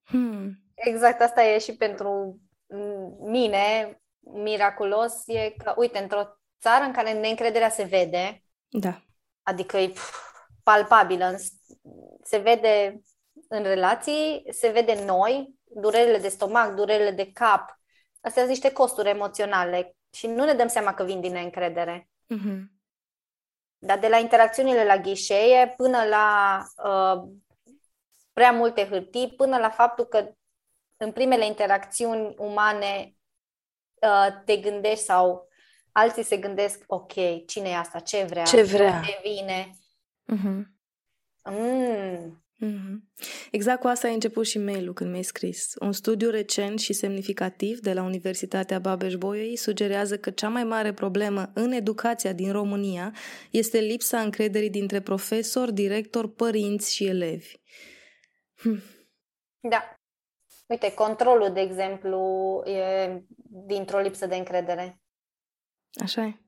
[0.04, 0.66] Hmm.
[0.74, 2.40] Exact, asta e și pentru
[3.20, 6.24] mine miraculos, e că, uite, într-o
[6.60, 9.02] țară în care neîncrederea se vede, da.
[9.42, 9.92] adică e
[10.62, 11.36] palpabilă,
[12.22, 13.00] se vede
[13.48, 17.80] în relații, se vede în noi, durerile de stomac, durerile de cap,
[18.20, 22.08] astea sunt niște costuri emoționale și nu ne dăm seama că vin din neîncredere.
[22.34, 22.74] Mm-hmm.
[23.78, 27.28] Dar de la interacțiunile la ghișee până la uh,
[28.32, 30.32] prea multe hârtii, până la faptul că
[30.96, 33.16] în primele interacțiuni umane
[34.02, 35.48] uh, te gândești sau
[35.92, 37.12] alții se gândesc, ok,
[37.46, 39.70] cine e asta, ce vrea, ce vrea, ce vine.
[40.32, 40.62] Uh-huh.
[41.50, 42.45] Mm.
[42.64, 43.00] Mm-hmm.
[43.50, 45.72] Exact cu asta a început și mail-ul când mi-ai scris.
[45.78, 51.50] Un studiu recent și semnificativ de la Universitatea Babeș-Bolyai sugerează că cea mai mare problemă
[51.54, 53.14] în educația din România
[53.50, 57.52] este lipsa încrederii dintre profesori, directori, părinți și elevi.
[58.56, 58.82] Hm.
[59.60, 60.00] Da.
[60.66, 63.22] Uite, controlul, de exemplu, e
[63.66, 65.00] dintr-o lipsă de încredere.
[66.02, 66.40] Așa e.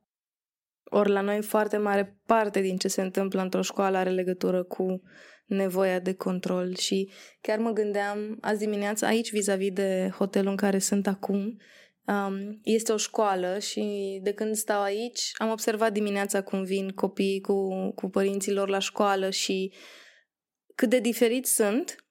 [0.91, 5.03] Ori la noi foarte mare parte din ce se întâmplă într-o școală are legătură cu
[5.49, 10.79] nevoia de control și chiar mă gândeam azi dimineață aici vis-a-vis de hotelul în care
[10.79, 11.57] sunt acum,
[12.05, 17.41] um, este o școală și de când stau aici am observat dimineața cum vin copiii
[17.41, 19.73] cu, cu părinților la școală și
[20.75, 22.05] cât de diferiți sunt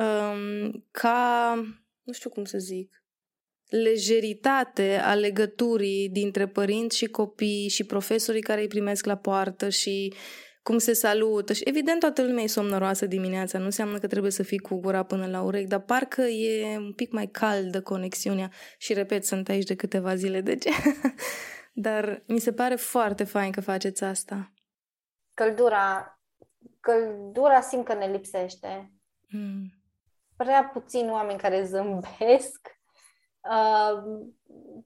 [0.00, 1.54] um, ca,
[2.02, 3.04] nu știu cum să zic,
[3.68, 10.12] lejeritate a legăturii dintre părinți și copii și profesorii care îi primesc la poartă și
[10.66, 14.42] cum se salută și evident toată lumea e somnoroasă dimineața, nu înseamnă că trebuie să
[14.42, 18.92] fii cu gura până la urechi, dar parcă e un pic mai caldă conexiunea și
[18.92, 20.70] repet, sunt aici de câteva zile, de ce?
[21.86, 24.52] dar mi se pare foarte fain că faceți asta.
[25.34, 26.18] Căldura,
[26.80, 28.92] căldura simt că ne lipsește.
[29.28, 29.72] Mm.
[30.36, 32.78] Prea puțin oameni care zâmbesc,
[33.40, 34.02] uh,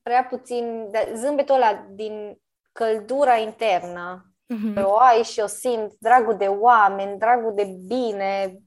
[0.02, 2.40] prea puțin, zâmbetul ăla din
[2.72, 4.82] căldura internă Mm-hmm.
[4.82, 8.60] O ai și o simt, dragul de oameni, dragul de bine.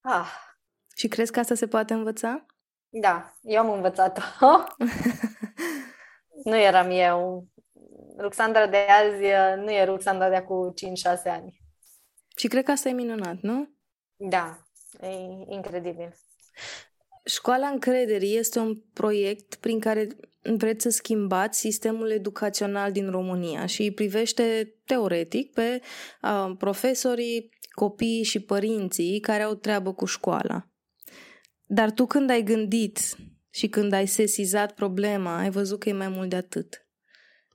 [0.00, 0.30] Ah.
[0.96, 2.46] Și crezi că asta se poate învăța?
[2.88, 4.22] Da, eu am învățat-o.
[6.50, 7.46] nu eram eu.
[8.18, 10.74] Ruxandra de azi uh, nu e Ruxandra de acum
[11.18, 11.60] 5-6 ani.
[12.36, 13.68] Și cred că asta e minunat, nu?
[14.16, 14.58] Da,
[15.00, 15.08] e
[15.46, 16.14] incredibil.
[17.24, 20.06] Școala încrederii este un proiect prin care
[20.42, 25.80] vreți să schimbați sistemul educațional din România și îi privește teoretic pe
[26.22, 30.68] uh, profesorii, copiii și părinții care au treabă cu școala.
[31.64, 32.98] Dar tu când ai gândit
[33.50, 36.86] și când ai sesizat problema, ai văzut că e mai mult de atât.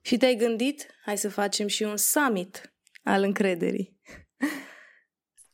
[0.01, 3.99] Și te-ai gândit, hai să facem și un summit al încrederii.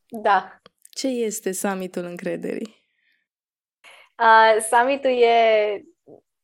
[0.08, 0.62] Da.
[0.90, 2.82] Ce este summitul încrederii?
[4.18, 5.82] Uh, summitul e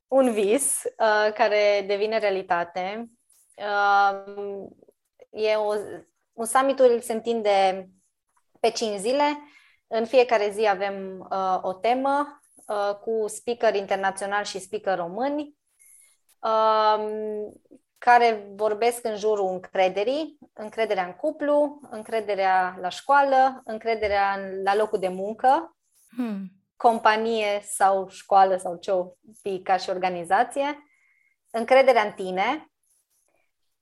[0.08, 3.10] un vis uh, care devine realitate.
[3.56, 4.66] Uh,
[5.30, 5.74] e o,
[6.34, 7.90] un summitul se întinde
[8.60, 9.24] pe 5 zile.
[9.88, 15.58] În fiecare zi avem uh, o temă uh, cu speaker internațional și speaker români
[16.40, 17.06] uh,
[17.98, 25.08] care vorbesc în jurul încrederii, încrederea în cuplu, încrederea la școală, încrederea la locul de
[25.08, 25.78] muncă.
[26.08, 29.12] Hmm companie sau școală sau ce o
[29.42, 30.84] fi ca și organizație,
[31.50, 32.72] încrederea în tine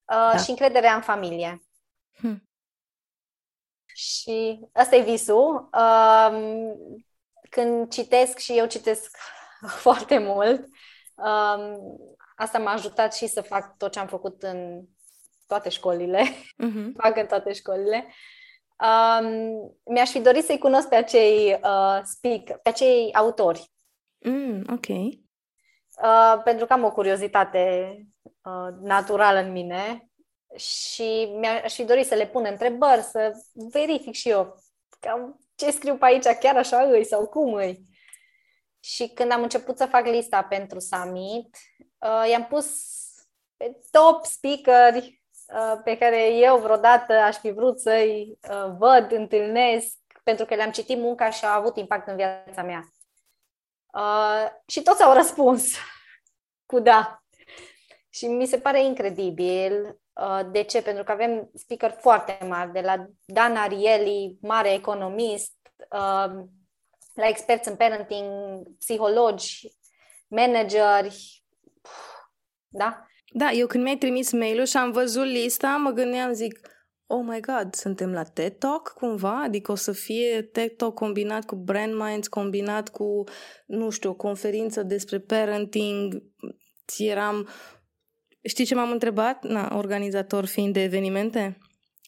[0.05, 0.37] uh, da.
[0.37, 1.59] și încrederea în familie.
[2.17, 2.49] Hmm.
[3.85, 5.69] Și asta e visul.
[5.73, 6.75] Um,
[7.49, 9.17] când citesc și eu citesc
[9.83, 10.65] foarte mult,
[11.15, 11.77] um,
[12.35, 14.81] asta m-a ajutat și să fac tot ce am făcut în
[15.47, 16.91] toate școlile, uh-huh.
[17.03, 18.13] fac în toate școlile.
[18.79, 23.71] Um, mi-aș fi dorit să-i cunosc pe acei uh, speak, pe acei autori.
[24.19, 24.87] Mm, ok.
[24.87, 30.09] Uh, pentru că am o curiozitate uh, naturală în mine
[30.55, 34.55] și mi-aș fi dorit să le pun întrebări, să verific și eu
[34.99, 37.79] cam ce scriu pe aici, chiar așa îi sau cum îi.
[38.79, 41.57] Și când am început să fac lista pentru summit,
[41.97, 42.65] uh, i-am pus
[43.57, 45.24] pe top speakeri Uh,
[45.83, 50.97] pe care eu vreodată aș fi vrut să-i uh, văd, întâlnesc, pentru că le-am citit
[50.97, 52.89] munca și au avut impact în viața mea.
[53.93, 55.73] Uh, și toți au răspuns
[56.71, 57.19] cu da.
[58.09, 59.99] Și mi se pare incredibil.
[60.51, 60.81] De ce?
[60.81, 65.53] Pentru că avem speaker foarte mari, de la Dan Ariely, mare economist,
[67.13, 69.75] la experți în parenting, psihologi,
[70.27, 71.43] manageri,
[72.67, 73.05] da?
[73.37, 76.59] Da, eu când mi-ai trimis mail-ul și am văzut lista, mă gândeam, zic,
[77.07, 79.41] oh my god, suntem la TED Talk cumva?
[79.41, 83.23] Adică o să fie TED Talk combinat cu Brand Minds, combinat cu,
[83.65, 86.23] nu știu, o conferință despre parenting.
[86.97, 87.47] Eram...
[88.43, 89.43] Știi ce m-am întrebat?
[89.43, 91.57] Na, organizator fiind de evenimente?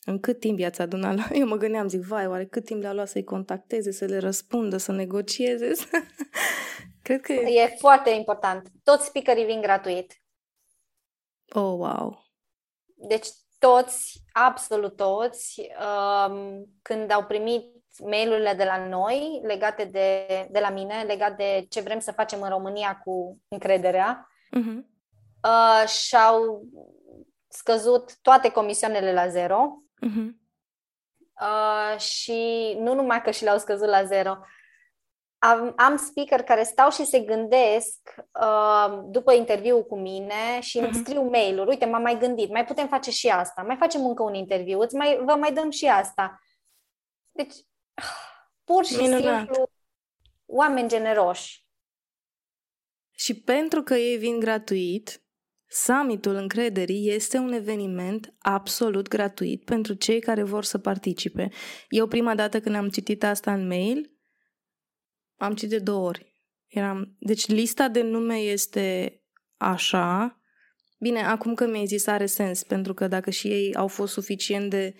[0.05, 1.27] În cât timp i-ați adunat la...
[1.39, 4.77] Eu mă gândeam, zic, vai, oare cât timp le-a luat să-i contacteze, să le răspundă,
[4.77, 5.71] să negocieze?
[7.03, 7.61] Cred că e...
[7.61, 8.67] E foarte important.
[8.83, 10.21] Toți speakerii vin gratuit.
[11.53, 12.25] Oh, wow!
[12.95, 13.27] Deci
[13.59, 15.61] toți, absolut toți,
[16.27, 21.65] um, când au primit mail-urile de la noi, legate de, de la mine, legate de
[21.69, 24.27] ce vrem să facem în România cu încrederea.
[24.57, 24.77] Uh-huh.
[25.43, 26.65] Uh, și-au
[27.47, 29.83] scăzut toate comisioanele la zero.
[30.05, 30.29] Uh-huh.
[31.41, 34.37] Uh, și nu numai că și le-au scăzut la zero,
[35.39, 40.87] am, am speaker care stau și se gândesc uh, după interviu cu mine și îmi
[40.87, 41.03] uh-huh.
[41.03, 41.69] scriu mail-uri.
[41.69, 44.95] Uite, m-am mai gândit, mai putem face și asta, mai facem încă un interviu, îți
[44.95, 46.41] mai, vă mai dăm și asta.
[47.31, 47.53] Deci,
[48.67, 49.37] pur și Minunat.
[49.37, 49.69] simplu,
[50.45, 51.65] oameni generoși.
[53.11, 55.21] Și pentru că ei vin gratuit,
[55.69, 61.49] Summitul Încrederii este un eveniment absolut gratuit pentru cei care vor să participe.
[61.89, 64.16] Eu prima dată când am citit asta în mail,
[65.37, 66.35] am citit de două ori.
[66.67, 67.15] Eram...
[67.19, 69.17] Deci lista de nume este
[69.57, 70.41] așa.
[70.99, 74.69] Bine, acum că mi-ai zis are sens, pentru că dacă și ei au fost suficient
[74.69, 74.95] de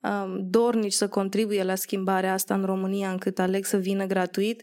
[0.00, 4.62] um, dornici să contribuie la schimbarea asta în România încât aleg să vină gratuit,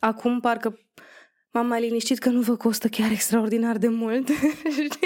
[0.00, 0.78] acum parcă
[1.50, 4.28] m-am mai liniștit că nu vă costă chiar extraordinar de mult.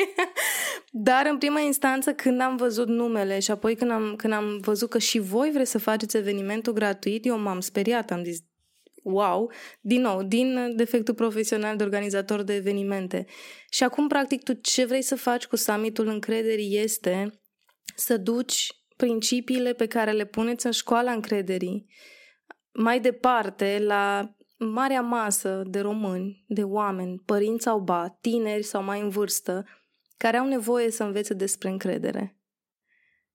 [0.90, 4.90] Dar în prima instanță, când am văzut numele și apoi când am, când am văzut
[4.90, 8.38] că și voi vreți să faceți evenimentul gratuit, eu m-am speriat, am zis,
[9.12, 13.27] wow, din nou, din defectul profesional de organizator de evenimente.
[13.71, 17.40] Și acum, practic, tu ce vrei să faci cu summitul încrederii este
[17.97, 21.87] să duci principiile pe care le puneți în școala încrederii
[22.73, 29.01] mai departe la marea masă de români, de oameni, părinți sau ba, tineri sau mai
[29.01, 29.66] în vârstă,
[30.16, 32.38] care au nevoie să învețe despre încredere.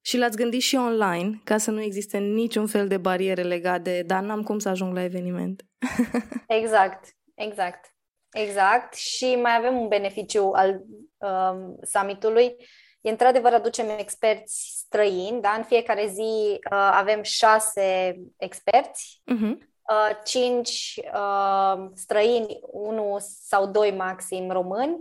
[0.06, 4.02] Și l-ați gândit și online, ca să nu existe niciun fel de bariere legate de,
[4.02, 5.66] dar n-am cum să ajung la eveniment.
[6.48, 7.94] exact, exact.
[8.34, 8.94] Exact.
[8.94, 10.82] Și mai avem un beneficiu al
[11.18, 12.56] um, summitului.
[13.02, 15.50] E într-adevăr aducem experți străini, da?
[15.50, 19.58] În fiecare zi uh, avem șase experți, uh-huh.
[19.90, 24.98] uh, cinci uh, străini, unul sau doi maxim români,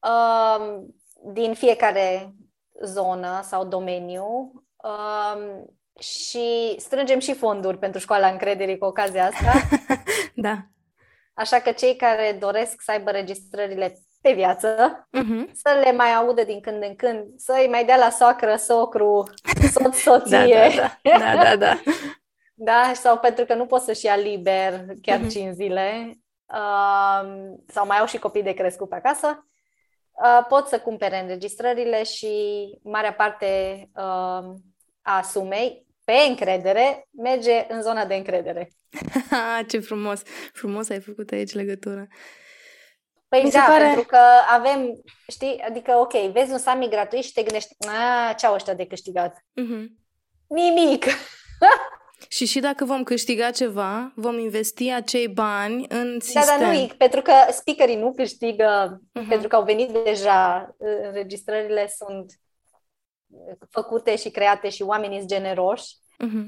[0.00, 0.78] uh,
[1.32, 2.34] din fiecare
[2.84, 9.52] zonă sau domeniu um, și strângem și fonduri pentru școala încrederii cu ocazia asta.
[10.34, 10.66] da.
[11.34, 14.76] Așa că cei care doresc să aibă registrările pe viață,
[15.18, 15.52] uh-huh.
[15.52, 19.24] să le mai audă din când în când, să-i mai dea la soacră, socru,
[19.72, 20.70] soț, soție.
[21.02, 21.34] da, da, da.
[21.34, 21.80] da, da, da.
[22.70, 25.30] da, sau pentru că nu pot să-și ia liber chiar uh-huh.
[25.30, 29.54] 5 zile, uh, sau mai au și copii de crescut pe acasă, Uh,
[30.48, 32.28] pot să cumpere înregistrările și
[32.82, 34.54] marea parte uh,
[35.02, 38.70] a sumei, pe încredere, merge în zona de încredere.
[39.68, 40.22] Ce frumos!
[40.52, 42.06] Frumos ai făcut aici legătura.
[43.28, 43.84] Păi Mi da, pare...
[43.84, 48.46] pentru că avem, știi, adică, ok, vezi un summit gratuit și te gândești, a, ce
[48.46, 49.36] au ăștia de câștigat?
[49.36, 49.86] Uh-huh.
[50.48, 51.04] Nimic!
[52.28, 56.42] Și și dacă vom câștiga ceva, vom investi acei bani în sistem.
[56.58, 59.28] Da, dar nu, pentru că speakerii nu câștigă, uh-huh.
[59.28, 62.40] pentru că au venit deja, înregistrările sunt
[63.70, 65.94] făcute și create și oamenii sunt generoși.
[65.94, 66.46] Uh-huh.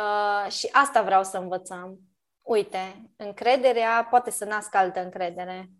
[0.00, 1.98] Uh, și asta vreau să învățăm.
[2.42, 5.70] Uite, încrederea poate să nască altă încredere.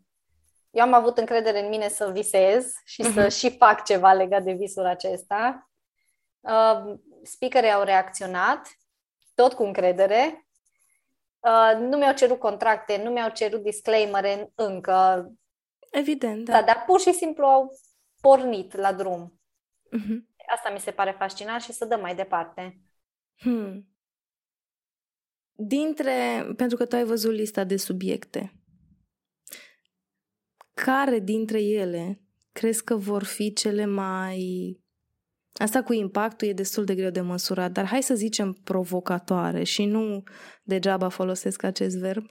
[0.70, 3.14] Eu am avut încredere în mine să visez și uh-huh.
[3.14, 5.70] să și fac ceva legat de visul acesta.
[6.40, 8.68] Uh, speakerii au reacționat
[9.36, 10.46] tot cu încredere.
[11.38, 15.30] Uh, nu mi-au cerut contracte, nu mi-au cerut disclaimere încă.
[15.90, 16.52] Evident, da.
[16.52, 16.62] da.
[16.62, 17.78] Dar pur și simplu au
[18.20, 19.40] pornit la drum.
[19.96, 20.34] Uh-huh.
[20.54, 22.80] Asta mi se pare fascinant și să dăm mai departe.
[23.36, 23.88] Hmm.
[25.52, 28.52] Dintre, pentru că tu ai văzut lista de subiecte,
[30.84, 32.20] care dintre ele
[32.52, 34.80] crezi că vor fi cele mai
[35.58, 39.84] Asta cu impactul e destul de greu de măsurat, dar hai să zicem provocatoare și
[39.84, 40.22] nu
[40.62, 42.24] degeaba folosesc acest verb,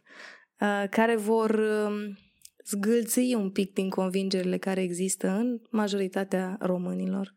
[0.60, 2.18] uh, care vor um,
[2.66, 7.36] zgâlți un pic din convingerile care există în majoritatea românilor.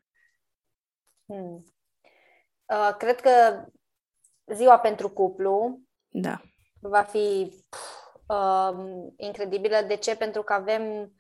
[1.27, 1.65] Hmm.
[2.67, 3.31] Uh, cred că
[4.55, 6.41] ziua pentru cuplu da.
[6.81, 7.53] va fi
[8.29, 8.73] uh,
[9.17, 9.77] incredibilă.
[9.87, 10.17] De ce?
[10.17, 11.13] Pentru că avem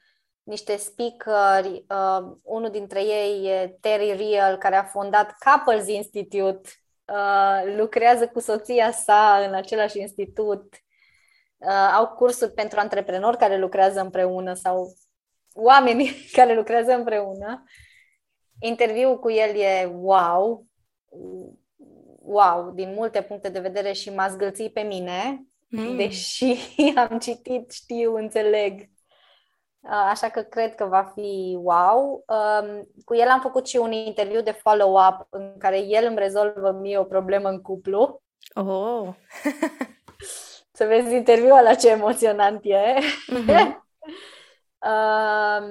[0.48, 6.68] niște speakeri, uh, unul dintre ei e Terry Real, care a fondat Couples Institute,
[7.04, 10.74] uh, lucrează cu soția sa în același institut,
[11.56, 14.96] uh, au cursuri pentru antreprenori care lucrează împreună sau
[15.52, 17.64] oameni care lucrează împreună.
[18.60, 20.66] Interviul cu el e wow,
[22.22, 25.96] wow, din multe puncte de vedere și m-a zgâlțit pe mine, mm.
[25.96, 26.54] deși
[27.08, 28.97] am citit, știu, înțeleg Uh,
[29.82, 32.24] așa că cred că va fi wow.
[32.26, 36.70] Um, cu el am făcut și un interviu de follow-up în care el îmi rezolvă
[36.70, 38.22] mie o problemă în cuplu.
[38.54, 39.08] Oh!
[40.78, 42.94] să vezi interviul la ce emoționant e.
[42.98, 43.66] Uh-huh.
[44.90, 45.62] uh,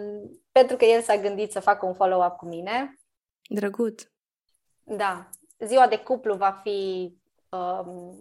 [0.51, 2.99] pentru că el s-a gândit să facă un follow-up cu mine.
[3.49, 4.03] Drăguț.
[4.83, 5.29] Da.
[5.59, 7.11] Ziua de cuplu va fi
[7.49, 8.17] um,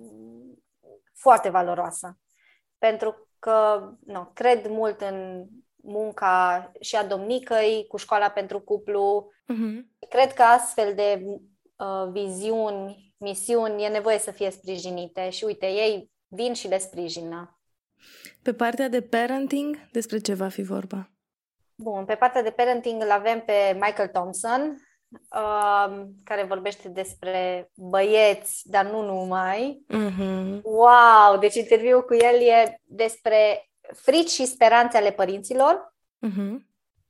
[1.15, 2.19] foarte valoroasă.
[2.79, 5.47] Pentru că nu, cred mult în
[5.87, 9.33] munca și a domnicăi cu școala pentru cuplu.
[9.53, 10.09] Uh-huh.
[10.09, 16.11] Cred că astfel de uh, viziuni, misiuni, e nevoie să fie sprijinite și uite, ei
[16.29, 17.61] vin și le sprijină.
[18.43, 21.11] Pe partea de parenting, despre ce va fi vorba?
[21.75, 24.77] Bun, pe partea de parenting îl avem pe Michael Thompson,
[25.09, 29.85] uh, care vorbește despre băieți, dar nu numai.
[29.89, 30.61] Uh-huh.
[30.63, 31.39] Wow!
[31.41, 35.95] Deci interviul cu el e despre frici și speranțe ale părinților
[36.27, 36.57] uh-huh.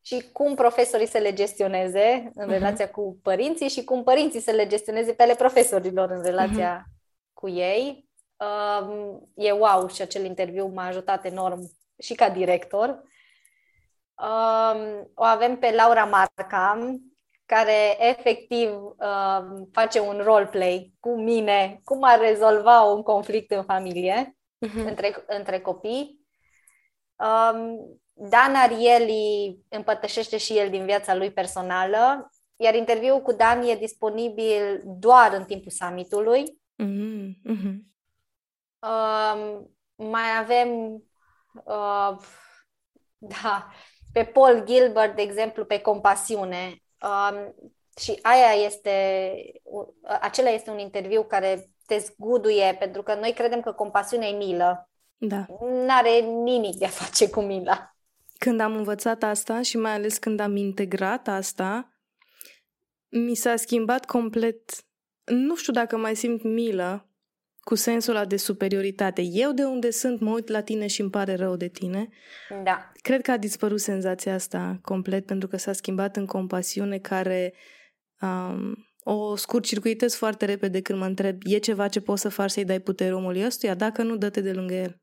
[0.01, 2.51] și cum profesorii să le gestioneze în uh-huh.
[2.51, 7.33] relația cu părinții și cum părinții să le gestioneze pe ale profesorilor în relația uh-huh.
[7.33, 8.09] cu ei.
[8.37, 13.03] Uh, e wow și acel interviu m-a ajutat enorm și ca director.
[14.23, 16.79] Uh, o avem pe Laura Marca,
[17.47, 24.37] care efectiv uh, face un roleplay cu mine, cum ar rezolva un conflict în familie
[24.67, 24.87] uh-huh.
[24.87, 26.26] între, între copii.
[27.17, 33.75] Um, Dan Arieli împărtășește și el din viața lui personală, iar interviul cu Dan e
[33.77, 36.61] disponibil doar în timpul summitului.
[37.53, 37.77] Uh-huh.
[38.79, 40.69] Um, mai avem
[41.65, 42.17] uh,
[43.19, 43.71] da,
[44.13, 46.83] pe Paul Gilbert, de exemplu, pe compasiune.
[47.03, 47.55] Um,
[48.01, 49.37] și aia este,
[50.21, 54.91] acela este un interviu care te zguduie, pentru că noi credem că compasiunea e milă.
[55.19, 55.47] Da.
[55.87, 57.97] N-are nimic de a face cu mila.
[58.39, 61.91] Când am învățat asta și mai ales când am integrat asta,
[63.09, 64.85] mi s-a schimbat complet.
[65.25, 67.11] Nu știu dacă mai simt milă
[67.61, 69.23] cu sensul ăla de superioritate.
[69.23, 72.09] Eu de unde sunt, mă uit la tine și îmi pare rău de tine.
[72.65, 72.93] Da.
[73.03, 77.55] Cred că a dispărut senzația asta complet pentru că s-a schimbat în compasiune care
[78.21, 82.65] um, o scurt-circuitez foarte repede când mă întreb e ceva ce poți să faci să-i
[82.65, 83.75] dai putere omului ăstuia?
[83.75, 85.01] Dacă nu, dă-te de lângă el.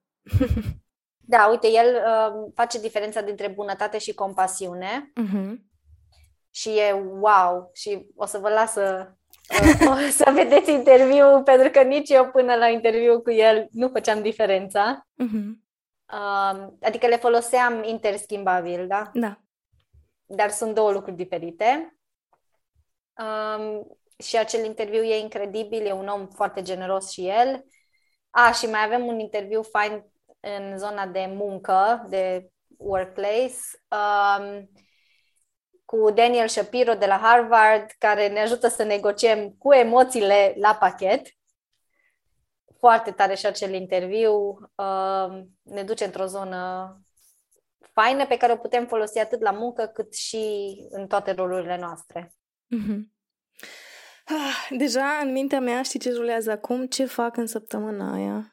[1.33, 5.11] Da, uite, el uh, face diferența dintre bunătate și compasiune.
[5.21, 5.55] Uh-huh.
[6.49, 7.69] Și e wow!
[7.73, 9.11] Și o să vă las să
[9.91, 14.21] o să vedeți interviul, pentru că nici eu până la interviu cu el nu făceam
[14.21, 15.07] diferența.
[15.23, 15.61] Uh-huh.
[16.13, 19.11] Uh, adică le foloseam interschimbabil, da?
[19.13, 19.39] Da.
[20.25, 21.97] Dar sunt două lucruri diferite.
[23.17, 27.65] Um, și acel interviu e incredibil, e un om foarte generos și el.
[28.29, 30.03] A, și mai avem un interviu fain
[30.43, 33.55] în zona de muncă, de workplace.
[33.89, 34.69] Um,
[35.85, 41.27] cu Daniel Shapiro de la Harvard, care ne ajută să negociem cu emoțiile la pachet.
[42.77, 44.33] Foarte tare și acel interviu.
[44.75, 46.97] Uh, ne duce într-o zonă
[47.93, 52.33] faină pe care o putem folosi atât la muncă cât și în toate rolurile noastre.
[52.75, 52.99] Mm-hmm.
[54.25, 56.85] Ah, deja în mintea mea știi ce rulează acum?
[56.85, 58.51] Ce fac în săptămâna aia?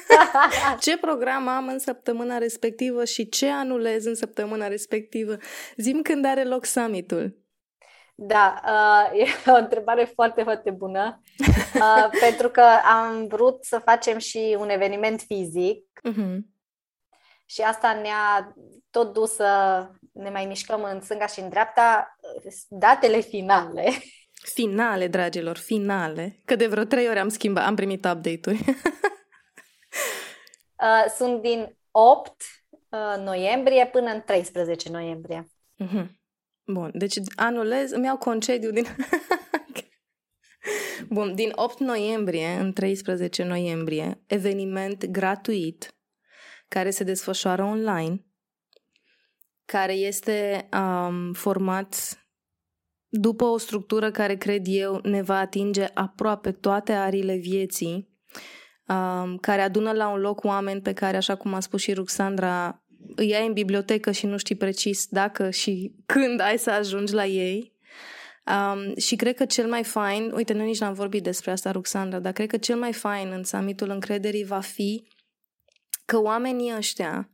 [0.84, 5.36] ce program am în săptămâna respectivă și ce anulez în săptămâna respectivă?
[5.76, 7.36] Zim când are loc summitul.
[8.14, 11.22] Da, uh, e o întrebare foarte, foarte bună,
[11.74, 16.38] uh, pentru că am vrut să facem și un eveniment fizic uh-huh.
[17.44, 18.54] și asta ne-a
[18.90, 19.82] tot dus să
[20.12, 22.16] ne mai mișcăm în stânga și în dreapta.
[22.68, 23.92] Datele finale
[24.52, 26.40] Finale, dragilor, finale.
[26.44, 28.64] Că de vreo trei ori am schimbat, am primit update-uri.
[30.86, 32.42] uh, sunt din 8
[32.88, 35.46] uh, noiembrie până în 13 noiembrie.
[35.84, 36.06] Uh-huh.
[36.64, 38.86] Bun, deci anulez, îmi iau concediu din...
[41.08, 45.94] Bun, din 8 noiembrie în 13 noiembrie, eveniment gratuit
[46.68, 48.24] care se desfășoară online,
[49.64, 52.18] care este um, format
[53.08, 58.08] după o structură care cred eu ne va atinge aproape toate arile vieții,
[58.86, 62.82] um, care adună la un loc oameni pe care, așa cum a spus și Ruxandra,
[63.14, 67.26] îi ai în bibliotecă și nu știi precis dacă și când ai să ajungi la
[67.26, 67.74] ei.
[68.46, 72.18] Um, și cred că cel mai fain, uite, noi nici n-am vorbit despre asta, Ruxandra,
[72.18, 75.06] dar cred că cel mai fain în summitul încrederii va fi
[76.04, 77.30] că oamenii ăștia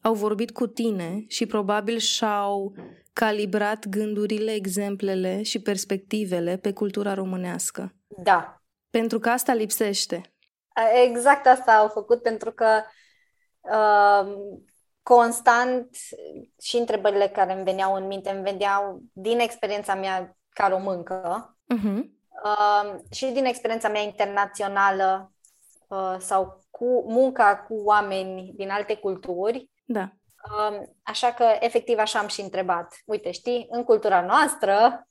[0.00, 2.74] au vorbit cu tine și probabil și-au
[3.14, 7.94] calibrat gândurile, exemplele și perspectivele pe cultura românească.
[8.06, 8.62] Da.
[8.90, 10.34] Pentru că asta lipsește.
[11.04, 12.66] Exact asta au făcut, pentru că
[13.60, 14.34] uh,
[15.02, 15.88] constant
[16.62, 21.56] și întrebările care îmi veneau în minte, îmi veneau din experiența mea ca româncă.
[21.74, 22.02] Uh-huh.
[22.44, 25.32] uh, și din experiența mea internațională
[25.88, 29.70] uh, sau cu munca cu oameni din alte culturi.
[29.84, 30.12] Da.
[30.50, 32.94] Uh, așa că, efectiv, așa am și întrebat.
[33.04, 35.06] Uite, știi, în cultura noastră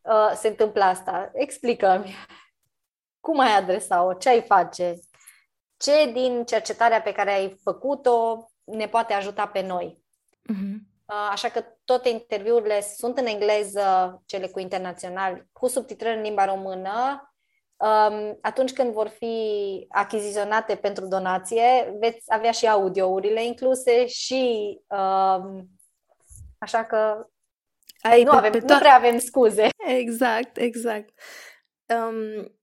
[0.00, 1.30] uh, se întâmplă asta.
[1.34, 2.14] Explică-mi.
[3.26, 4.14] Cum ai adresa-o?
[4.14, 4.98] Ce ai face?
[5.76, 10.04] Ce din cercetarea pe care ai făcut-o ne poate ajuta pe noi?
[10.52, 10.88] Uh-huh.
[11.30, 17.24] Așa că toate interviurile sunt în engleză, cele cu internaționali, cu subtitrări în limba română.
[17.80, 25.68] Um, atunci când vor fi achiziționate pentru donație, veți avea și audiourile incluse și um,
[26.58, 27.26] așa că
[28.02, 29.68] Ai, nu, avem, to- nu prea avem scuze.
[29.86, 31.20] Exact, exact.
[31.86, 32.59] Um,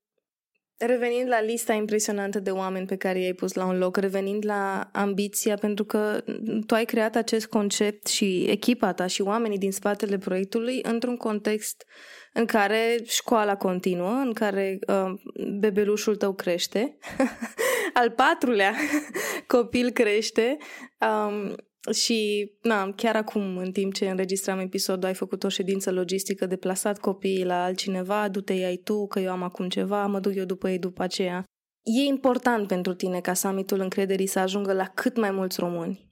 [0.80, 4.90] Revenind la lista impresionantă de oameni pe care i-ai pus la un loc, revenind la
[4.94, 6.24] ambiția, pentru că
[6.66, 11.86] tu ai creat acest concept și echipa ta și oamenii din spatele proiectului într-un context
[12.34, 15.14] în care școala continuă, în care uh,
[15.60, 16.98] bebelușul tău crește,
[17.94, 18.76] al patrulea
[19.48, 20.58] copil crește,
[21.00, 21.56] um,
[21.92, 27.00] și na, chiar acum, în timp ce înregistram episodul, ai făcut o ședință logistică, deplasat
[27.00, 30.70] copiii la altcineva, du-te ai tu, că eu am acum ceva, mă duc eu după
[30.70, 31.44] ei după aceea.
[31.84, 36.12] E important pentru tine ca summitul încrederii să ajungă la cât mai mulți români.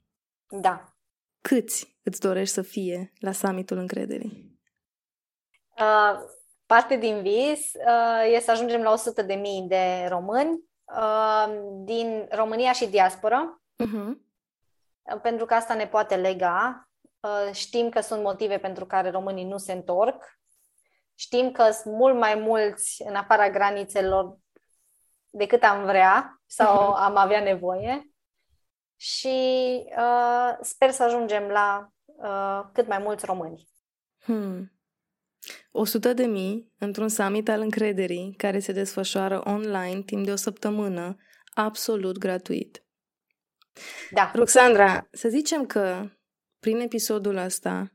[0.60, 0.96] Da.
[1.40, 4.58] Câți îți dorești să fie la summitul încrederii?
[5.78, 6.18] Uh,
[6.66, 10.64] parte din vis uh, e să ajungem la 100 de mii de români
[10.96, 11.46] uh,
[11.84, 13.62] din România și diaspora.
[13.84, 14.25] Uh-huh
[15.22, 16.88] pentru că asta ne poate lega.
[17.20, 20.24] Uh, știm că sunt motive pentru care românii nu se întorc.
[21.14, 24.38] Știm că sunt mult mai mulți în afara granițelor
[25.30, 26.94] decât am vrea sau mhm.
[26.94, 28.10] am avea nevoie.
[28.96, 29.36] Și
[29.98, 33.68] uh, sper să ajungem la uh, cât mai mulți români.
[34.18, 34.70] Hmm.
[35.70, 41.16] 100 de mii într-un summit al încrederii care se desfășoară online timp de o săptămână,
[41.54, 42.85] absolut gratuit.
[44.10, 44.30] Da.
[44.34, 46.10] Roxandra, să zicem că
[46.58, 47.92] prin episodul ăsta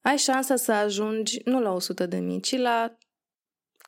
[0.00, 2.96] ai șansa să ajungi nu la 100 de mii, ci la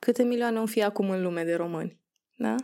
[0.01, 2.01] câte milioane o fi acum în lume de români.
[2.37, 2.55] Da?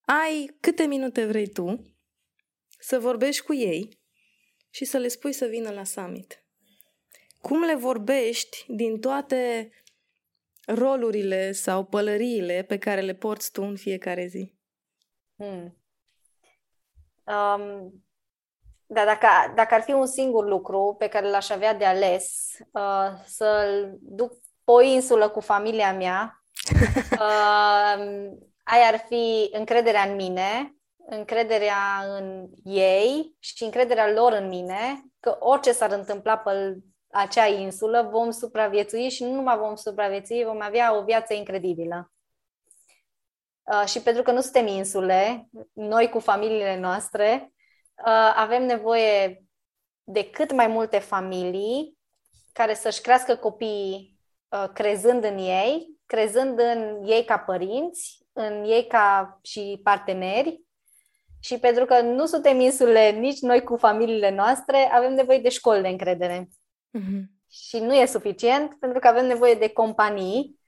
[0.00, 1.94] Ai câte minute vrei tu
[2.78, 4.02] să vorbești cu ei
[4.70, 6.44] și să le spui să vină la summit.
[7.40, 9.70] Cum le vorbești din toate
[10.66, 14.52] rolurile sau pălăriile pe care le porți tu în fiecare zi?
[15.36, 15.83] Hmm.
[17.26, 17.92] Um,
[18.86, 23.10] dar dacă, dacă ar fi un singur lucru pe care l-aș avea de ales, uh,
[23.24, 24.32] să-l duc
[24.64, 26.44] pe o insulă cu familia mea,
[27.12, 28.30] uh,
[28.72, 30.74] aia ar fi încrederea în mine,
[31.06, 36.78] încrederea în ei și încrederea lor în mine, că orice s-ar întâmpla pe
[37.10, 42.13] acea insulă, vom supraviețui și nu numai vom supraviețui, vom avea o viață incredibilă.
[43.64, 47.52] Uh, și pentru că nu suntem insule, noi cu familiile noastre,
[48.06, 49.44] uh, avem nevoie
[50.04, 51.98] de cât mai multe familii
[52.52, 58.86] care să-și crească copiii uh, crezând în ei, crezând în ei ca părinți, în ei
[58.86, 60.62] ca și parteneri.
[61.40, 65.82] Și pentru că nu suntem insule nici noi cu familiile noastre, avem nevoie de școli
[65.82, 66.48] de încredere.
[66.98, 67.22] Mm-hmm.
[67.50, 70.63] Și nu e suficient pentru că avem nevoie de companii uh,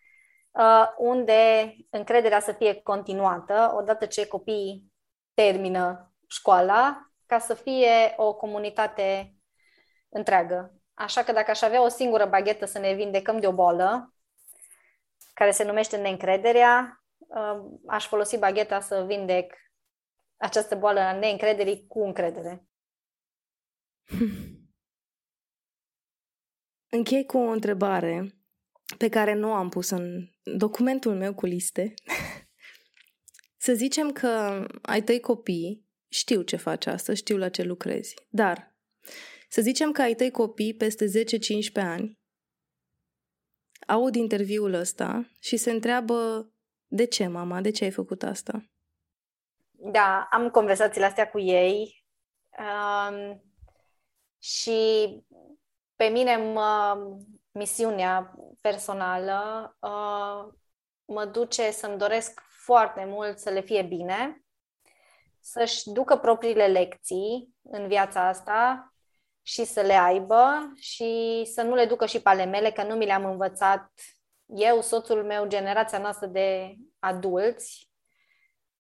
[0.96, 4.92] unde încrederea să fie continuată odată ce copiii
[5.34, 9.36] termină școala, ca să fie o comunitate
[10.08, 10.74] întreagă.
[10.94, 14.14] Așa că dacă aș avea o singură baghetă să ne vindecăm de o boală,
[15.34, 19.54] care se numește neîncrederea, uh, aș folosi bagheta să vindec
[20.36, 22.66] această boală a neîncrederii cu încredere.
[26.88, 28.35] Închei cu o întrebare
[28.98, 31.94] pe care nu am pus în documentul meu cu liste.
[33.66, 38.76] să zicem că ai tăi copii, știu ce faci asta, știu la ce lucrezi, dar
[39.48, 41.08] să zicem că ai tăi copii peste 10-15
[41.74, 42.18] ani,
[43.86, 46.50] aud interviul ăsta și se întreabă
[46.86, 48.70] de ce, mama, de ce ai făcut asta?
[49.70, 52.04] Da, am conversațiile astea cu ei
[52.58, 53.42] um,
[54.38, 55.08] și
[55.96, 56.96] pe mine mă,
[57.56, 60.52] misiunea personală uh,
[61.04, 64.44] mă duce să-mi doresc foarte mult să le fie bine,
[65.40, 68.90] să-și ducă propriile lecții în viața asta
[69.42, 72.94] și să le aibă și să nu le ducă și pe ale mele, că nu
[72.94, 73.92] mi le-am învățat
[74.46, 77.90] eu, soțul meu, generația noastră de adulți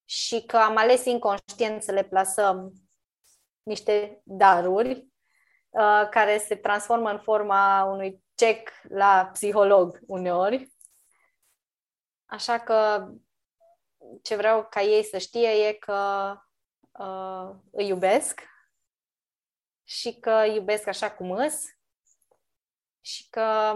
[0.04, 2.72] și că am ales inconștient să le plasăm
[3.62, 5.06] niște daruri
[5.68, 10.72] uh, care se transformă în forma unui check la psiholog uneori
[12.26, 13.08] așa că
[14.22, 16.32] ce vreau ca ei să știe e că
[16.98, 18.40] uh, îi iubesc
[19.84, 21.64] și că iubesc așa cum îs
[23.00, 23.74] și că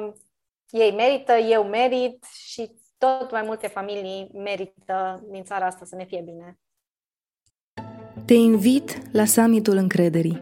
[0.70, 6.04] ei merită, eu merit și tot mai multe familii merită din țara asta să ne
[6.04, 6.58] fie bine.
[8.31, 10.41] Te invit la summitul încrederii.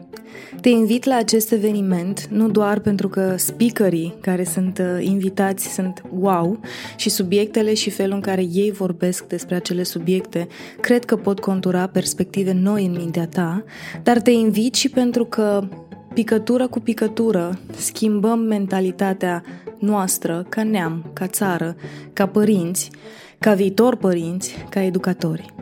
[0.61, 6.03] Te invit la acest eveniment nu doar pentru că speakerii care sunt uh, invitați sunt
[6.19, 6.59] wow
[6.95, 10.47] și subiectele și felul în care ei vorbesc despre acele subiecte
[10.79, 13.63] cred că pot contura perspective noi în mintea ta,
[14.03, 15.67] dar te invit și pentru că
[16.13, 19.43] picătură cu picătură schimbăm mentalitatea
[19.79, 21.75] noastră ca neam, ca țară,
[22.13, 22.91] ca părinți,
[23.39, 25.53] ca viitor părinți, ca educatori.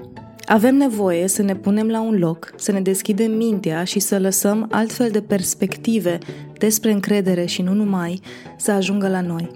[0.49, 4.67] Avem nevoie să ne punem la un loc, să ne deschidem mintea și să lăsăm
[4.71, 6.17] altfel de perspective
[6.57, 8.21] despre încredere și nu numai
[8.57, 9.51] să ajungă la noi.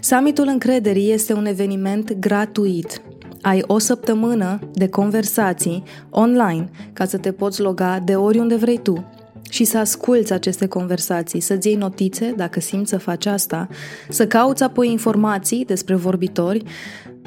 [0.00, 3.02] Summitul încrederii este un eveniment gratuit.
[3.42, 9.04] Ai o săptămână de conversații online ca să te poți loga de oriunde vrei tu
[9.52, 13.68] și să asculți aceste conversații, să-ți iei notițe dacă simți să faci asta,
[14.08, 16.62] să cauți apoi informații despre vorbitori,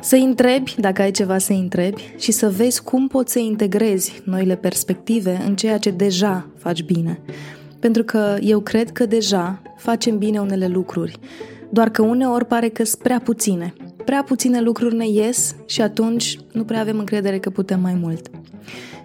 [0.01, 4.55] să întrebi dacă ai ceva să întrebi și să vezi cum poți să integrezi noile
[4.55, 7.19] perspective în ceea ce deja faci bine.
[7.79, 11.19] Pentru că eu cred că deja facem bine unele lucruri,
[11.69, 13.73] doar că uneori pare că sunt prea puține.
[14.05, 18.29] Prea puține lucruri ne ies și atunci nu prea avem încredere că putem mai mult.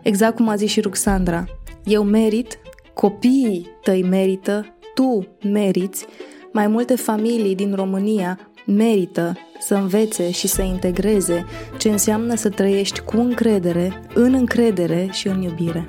[0.02, 1.44] Exact cum a zis și Ruxandra,
[1.84, 2.58] eu merit,
[2.94, 6.06] copiii tăi merită, tu meriți,
[6.52, 11.44] mai multe familii din România merită să învețe și să integreze
[11.78, 15.88] ce înseamnă să trăiești cu încredere, în încredere și în iubire.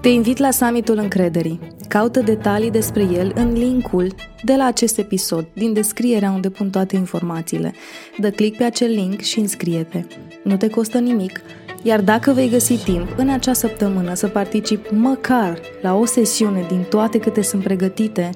[0.00, 1.60] Te invit la summitul încrederii.
[1.88, 6.96] Caută detalii despre el în linkul de la acest episod, din descrierea unde pun toate
[6.96, 7.72] informațiile.
[8.18, 10.04] Dă click pe acel link și înscrie-te.
[10.44, 11.40] Nu te costă nimic,
[11.88, 16.84] iar dacă vei găsi timp în acea săptămână să participi măcar la o sesiune din
[16.88, 18.30] toate câte sunt pregătite,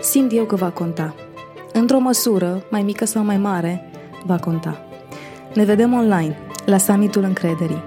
[0.00, 1.14] simt eu că va conta
[1.72, 3.90] într-o măsură, mai mică sau mai mare,
[4.24, 4.86] va conta.
[5.54, 7.82] Ne vedem online, la summitul încrederii.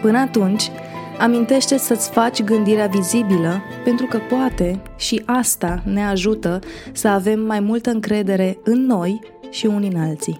[0.00, 0.70] Până atunci,
[1.18, 6.58] amintește să-ți faci gândirea vizibilă, pentru că poate și asta ne ajută
[6.92, 10.38] să avem mai multă încredere în noi și unii în alții.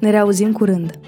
[0.00, 0.98] Ne reauzim curând!